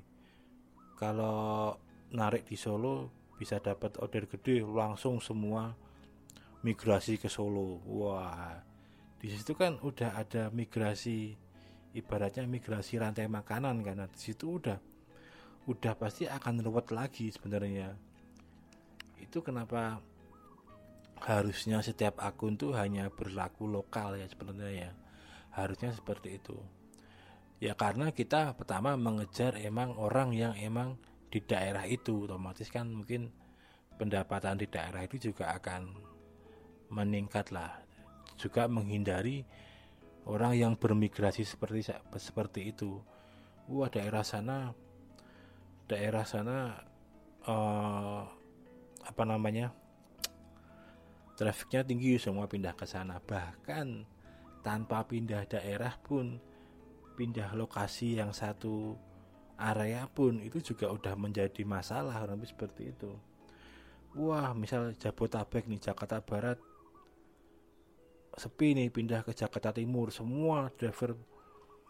Kalau 0.96 1.76
narik 2.16 2.48
di 2.48 2.56
Solo 2.56 3.28
bisa 3.36 3.60
dapat 3.60 4.00
order 4.00 4.32
gede 4.32 4.64
langsung 4.64 5.20
semua 5.20 5.76
migrasi 6.64 7.20
ke 7.20 7.28
Solo. 7.28 7.84
Wah 7.84 8.75
di 9.20 9.28
situ 9.32 9.56
kan 9.56 9.80
udah 9.80 10.20
ada 10.20 10.52
migrasi 10.52 11.36
ibaratnya 11.96 12.44
migrasi 12.44 13.00
rantai 13.00 13.32
makanan 13.32 13.80
karena 13.80 14.06
di 14.12 14.20
situ 14.20 14.60
udah 14.60 14.76
udah 15.66 15.94
pasti 15.98 16.30
akan 16.30 16.62
ruwet 16.62 16.94
lagi 16.94 17.32
sebenarnya. 17.32 17.96
Itu 19.18 19.42
kenapa 19.42 20.04
harusnya 21.24 21.82
setiap 21.82 22.22
akun 22.22 22.60
tuh 22.60 22.76
hanya 22.78 23.10
berlaku 23.10 23.66
lokal 23.66 24.20
ya 24.20 24.28
sebenarnya 24.30 24.72
ya. 24.72 24.92
Harusnya 25.56 25.96
seperti 25.96 26.38
itu. 26.38 26.60
Ya 27.64 27.74
karena 27.74 28.12
kita 28.12 28.54
pertama 28.60 28.94
mengejar 29.00 29.56
emang 29.58 29.96
orang 29.96 30.36
yang 30.36 30.54
emang 30.60 31.00
di 31.32 31.40
daerah 31.42 31.88
itu. 31.88 32.28
Otomatis 32.28 32.68
kan 32.70 32.92
mungkin 32.92 33.32
pendapatan 33.96 34.60
di 34.60 34.68
daerah 34.68 35.02
itu 35.08 35.32
juga 35.32 35.56
akan 35.56 35.88
meningkat 36.92 37.50
lah 37.56 37.85
juga 38.36 38.68
menghindari 38.68 39.44
orang 40.26 40.54
yang 40.58 40.74
bermigrasi 40.76 41.46
seperti 41.46 41.92
seperti 42.18 42.72
itu. 42.74 43.00
Wah 43.66 43.90
daerah 43.90 44.22
sana 44.22 44.74
daerah 45.86 46.26
sana 46.26 46.82
uh, 47.46 48.22
apa 49.06 49.24
namanya 49.26 49.70
trafiknya 51.38 51.86
tinggi 51.86 52.18
semua 52.18 52.50
pindah 52.50 52.74
ke 52.74 52.86
sana. 52.90 53.22
Bahkan 53.22 53.88
tanpa 54.66 55.06
pindah 55.06 55.46
daerah 55.46 55.94
pun 56.02 56.42
pindah 57.16 57.54
lokasi 57.54 58.18
yang 58.18 58.34
satu 58.34 58.98
area 59.56 60.04
pun 60.12 60.44
itu 60.44 60.60
juga 60.60 60.92
udah 60.92 61.16
menjadi 61.16 61.64
masalah 61.64 62.26
lebih 62.28 62.50
seperti 62.50 62.92
itu. 62.92 63.12
Wah 64.16 64.56
misal 64.56 64.96
Jabotabek 64.96 65.68
nih 65.68 65.92
Jakarta 65.92 66.24
Barat 66.24 66.60
sepi 68.36 68.76
nih 68.76 68.92
pindah 68.92 69.24
ke 69.24 69.32
Jakarta 69.32 69.72
Timur 69.72 70.12
semua 70.12 70.68
driver 70.76 71.16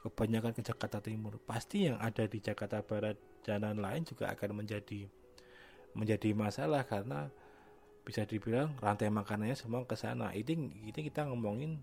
kebanyakan 0.05 0.53
ke 0.53 0.61
Jakarta 0.61 1.01
Timur 1.01 1.41
pasti 1.41 1.89
yang 1.89 1.97
ada 1.97 2.29
di 2.29 2.37
Jakarta 2.37 2.85
Barat 2.85 3.17
jalan 3.41 3.81
lain 3.81 4.05
juga 4.05 4.29
akan 4.33 4.61
menjadi 4.61 5.09
menjadi 5.95 6.35
masalah 6.35 6.85
karena 6.85 7.31
bisa 8.05 8.21
dibilang 8.21 8.77
rantai 8.77 9.09
makanannya 9.09 9.57
semua 9.57 9.81
ke 9.89 9.97
sana. 9.97 10.29
Ini 10.29 10.53
ini 10.85 10.99
kita 11.09 11.25
ngomongin 11.25 11.81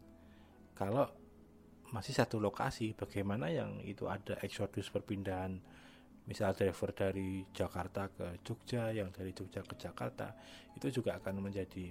kalau 0.79 1.11
masih 1.91 2.15
satu 2.15 2.39
lokasi, 2.41 2.95
bagaimana 2.97 3.53
yang 3.53 3.83
itu 3.85 4.09
ada 4.09 4.39
eksodus 4.41 4.89
perpindahan 4.89 5.61
misal 6.25 6.55
driver 6.55 6.95
dari 6.95 7.43
Jakarta 7.51 8.07
ke 8.09 8.41
Jogja, 8.47 8.95
yang 8.95 9.11
dari 9.11 9.35
Jogja 9.35 9.61
ke 9.67 9.75
Jakarta, 9.75 10.33
itu 10.79 10.89
juga 10.89 11.19
akan 11.19 11.43
menjadi 11.43 11.91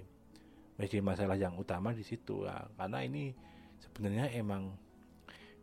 menjadi 0.76 0.98
masalah 1.04 1.36
yang 1.36 1.54
utama 1.56 1.92
di 1.92 2.04
situ 2.04 2.48
ya. 2.48 2.64
Karena 2.76 3.04
ini 3.04 3.32
sebenarnya 3.82 4.32
emang 4.36 4.72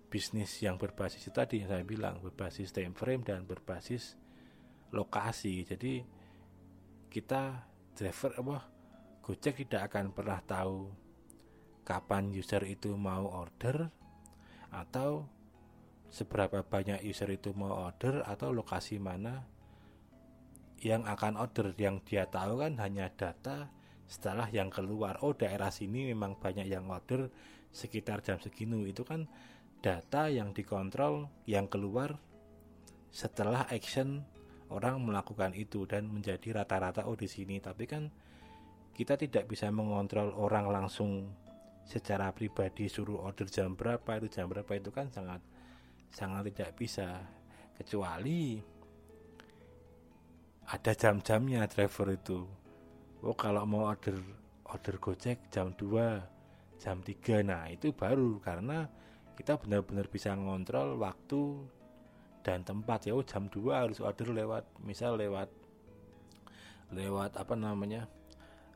bisnis 0.09 0.49
yang 0.65 0.75
berbasis 0.81 1.21
itu 1.21 1.31
tadi 1.37 1.61
yang 1.61 1.69
saya 1.69 1.85
bilang 1.85 2.17
berbasis 2.17 2.73
time 2.73 2.97
frame 2.97 3.21
dan 3.21 3.45
berbasis 3.45 4.17
lokasi 4.89 5.61
jadi 5.69 6.01
kita 7.13 7.61
driver 7.93 8.33
apa 8.41 8.57
Gojek 9.21 9.61
tidak 9.61 9.93
akan 9.93 10.09
pernah 10.09 10.41
tahu 10.41 10.89
kapan 11.85 12.33
user 12.33 12.65
itu 12.65 12.97
mau 12.97 13.29
order 13.29 13.93
atau 14.73 15.29
seberapa 16.09 16.65
banyak 16.65 17.05
user 17.05 17.29
itu 17.29 17.53
mau 17.53 17.85
order 17.85 18.25
atau 18.25 18.49
lokasi 18.49 18.97
mana 18.97 19.45
yang 20.81 21.05
akan 21.05 21.37
order 21.37 21.69
yang 21.77 22.01
dia 22.01 22.25
tahu 22.25 22.65
kan 22.65 22.81
hanya 22.81 23.13
data 23.13 23.69
setelah 24.09 24.49
yang 24.49 24.73
keluar 24.73 25.21
oh 25.21 25.37
daerah 25.37 25.69
sini 25.69 26.09
memang 26.09 26.41
banyak 26.41 26.65
yang 26.65 26.89
order 26.89 27.29
sekitar 27.69 28.25
jam 28.25 28.41
segini. 28.41 28.89
Itu 28.89 29.05
kan 29.05 29.29
data 29.85 30.33
yang 30.33 30.49
dikontrol 30.49 31.29
yang 31.45 31.69
keluar 31.69 32.17
setelah 33.13 33.69
action 33.69 34.25
orang 34.73 35.05
melakukan 35.05 35.53
itu 35.53 35.85
dan 35.85 36.09
menjadi 36.09 36.65
rata-rata 36.65 37.05
oh 37.05 37.13
di 37.13 37.29
sini. 37.29 37.61
Tapi 37.61 37.85
kan 37.85 38.09
kita 38.97 39.13
tidak 39.13 39.45
bisa 39.45 39.69
mengontrol 39.69 40.33
orang 40.33 40.73
langsung 40.73 41.29
secara 41.85 42.33
pribadi 42.33 42.89
suruh 42.89 43.21
order 43.29 43.45
jam 43.45 43.77
berapa 43.77 44.17
itu 44.21 44.27
jam 44.29 44.49
berapa 44.49 44.73
itu 44.73 44.89
kan 44.89 45.13
sangat 45.13 45.41
sangat 46.09 46.49
tidak 46.49 46.73
bisa. 46.81 47.21
Kecuali 47.77 48.59
ada 50.67 50.91
jam-jamnya 50.91 51.63
driver 51.69 52.11
itu 52.11 52.58
oh 53.23 53.35
kalau 53.35 53.63
mau 53.67 53.91
order 53.91 54.15
order 54.69 54.95
Gojek 55.01 55.51
jam 55.51 55.75
2 55.75 56.79
jam 56.79 57.03
3 57.03 57.43
nah 57.43 57.67
itu 57.67 57.91
baru 57.91 58.39
karena 58.39 58.87
kita 59.39 59.55
benar-benar 59.55 60.11
bisa 60.11 60.35
ngontrol 60.35 60.99
waktu 60.99 61.63
dan 62.43 62.63
tempat. 62.63 63.07
Ya 63.07 63.15
oh, 63.15 63.23
jam 63.23 63.47
2 63.47 63.71
harus 63.71 64.03
order 64.03 64.35
lewat 64.35 64.67
misal 64.83 65.15
lewat 65.15 65.47
lewat 66.91 67.37
apa 67.39 67.53
namanya 67.55 68.09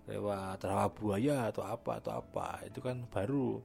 lewat 0.08 0.64
rawa 0.64 0.88
buaya 0.92 1.52
atau 1.52 1.68
apa 1.68 2.00
atau 2.00 2.12
apa. 2.20 2.64
Itu 2.64 2.80
kan 2.80 3.04
baru. 3.12 3.60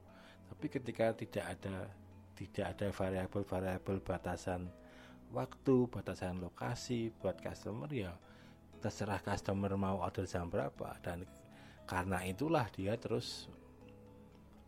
Tapi 0.51 0.65
ketika 0.67 1.15
tidak 1.15 1.45
ada 1.55 1.87
tidak 2.35 2.65
ada 2.75 2.87
variabel-variabel 2.91 3.99
batasan 4.03 4.71
waktu 5.31 5.75
batasan 5.91 6.39
lokasi 6.41 7.11
buat 7.19 7.37
customer 7.37 7.91
ya 7.91 8.15
terserah 8.79 9.21
customer 9.21 9.75
mau 9.75 9.99
order 9.99 10.25
jam 10.25 10.47
berapa. 10.47 10.95
Dan 11.03 11.27
karena 11.85 12.23
itulah 12.25 12.65
dia 12.71 12.95
terus 12.95 13.51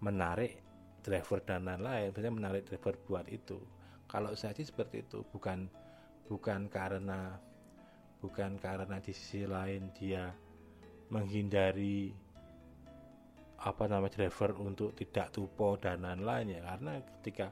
menarik 0.03 0.59
driver 1.01 1.39
dan 1.41 1.65
lain-lain. 1.65 2.13
Biasanya 2.13 2.33
menarik 2.35 2.63
driver 2.67 2.95
buat 3.07 3.25
itu. 3.31 3.57
Kalau 4.05 4.35
saya 4.35 4.53
sih 4.53 4.67
seperti 4.67 5.07
itu. 5.07 5.23
Bukan 5.31 5.65
bukan 6.27 6.67
karena 6.67 7.39
bukan 8.21 8.59
karena 8.61 9.01
di 9.01 9.11
sisi 9.11 9.49
lain 9.49 9.89
dia 9.97 10.29
menghindari 11.11 12.13
apa 13.61 13.83
nama 13.85 14.09
driver 14.09 14.57
untuk 14.57 14.97
tidak 14.97 15.33
tupo 15.33 15.79
dan 15.79 16.03
lain-lain 16.05 16.57
ya. 16.57 16.61
Karena 16.65 16.99
ketika 17.19 17.47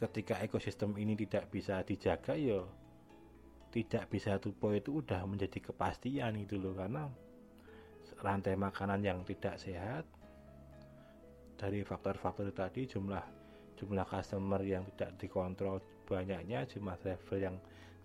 ketika 0.00 0.40
ekosistem 0.40 0.96
ini 0.96 1.12
tidak 1.12 1.52
bisa 1.52 1.84
dijaga 1.84 2.32
ya 2.32 2.64
tidak 3.70 4.10
bisa 4.10 4.36
tupo 4.42 4.74
itu 4.74 5.02
udah 5.02 5.22
menjadi 5.26 5.70
kepastian 5.70 6.34
itu 6.38 6.58
loh 6.58 6.74
karena 6.74 7.06
rantai 8.20 8.58
makanan 8.58 9.00
yang 9.00 9.22
tidak 9.24 9.56
sehat 9.56 10.04
dari 11.56 11.86
faktor-faktor 11.86 12.50
tadi 12.52 12.84
jumlah 12.84 13.22
jumlah 13.80 14.04
customer 14.04 14.60
yang 14.60 14.84
tidak 14.96 15.16
dikontrol 15.16 15.80
banyaknya 16.04 16.66
jumlah 16.68 16.98
travel 17.00 17.38
yang 17.38 17.56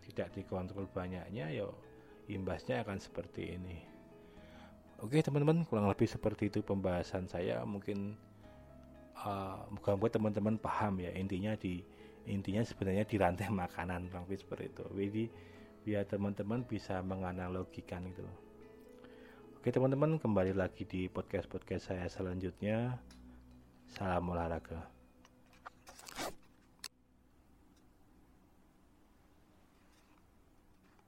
tidak 0.06 0.32
dikontrol 0.38 0.86
banyaknya 0.93 1.49
ya 1.49 1.67
imbasnya 2.30 2.82
akan 2.86 2.97
seperti 2.97 3.58
ini. 3.58 3.78
Oke 5.04 5.19
teman-teman 5.19 5.67
kurang 5.67 5.91
lebih 5.91 6.08
seperti 6.08 6.47
itu 6.47 6.63
pembahasan 6.63 7.28
saya. 7.28 7.62
Mungkin 7.67 8.15
uh, 9.21 9.60
moga-moga 9.69 10.17
teman-teman 10.17 10.56
paham 10.58 11.04
ya 11.04 11.12
intinya 11.13 11.54
di 11.60 11.84
intinya 12.25 12.63
sebenarnya 12.65 13.06
di 13.06 13.15
rantai 13.19 13.51
makanan 13.63 14.10
bang 14.10 14.23
seperti 14.32 14.71
itu. 14.71 14.86
Jadi 14.95 15.23
biar 15.85 16.09
teman-teman 16.09 16.65
bisa 16.65 16.97
menganalogikan 17.05 18.01
itu 18.09 18.25
oke 19.61 19.69
teman-teman 19.69 20.17
kembali 20.17 20.57
lagi 20.57 20.81
di 20.81 21.05
podcast 21.05 21.45
podcast 21.45 21.93
saya 21.93 22.09
selanjutnya. 22.09 22.97
Salam 23.85 24.25
olahraga 24.33 24.94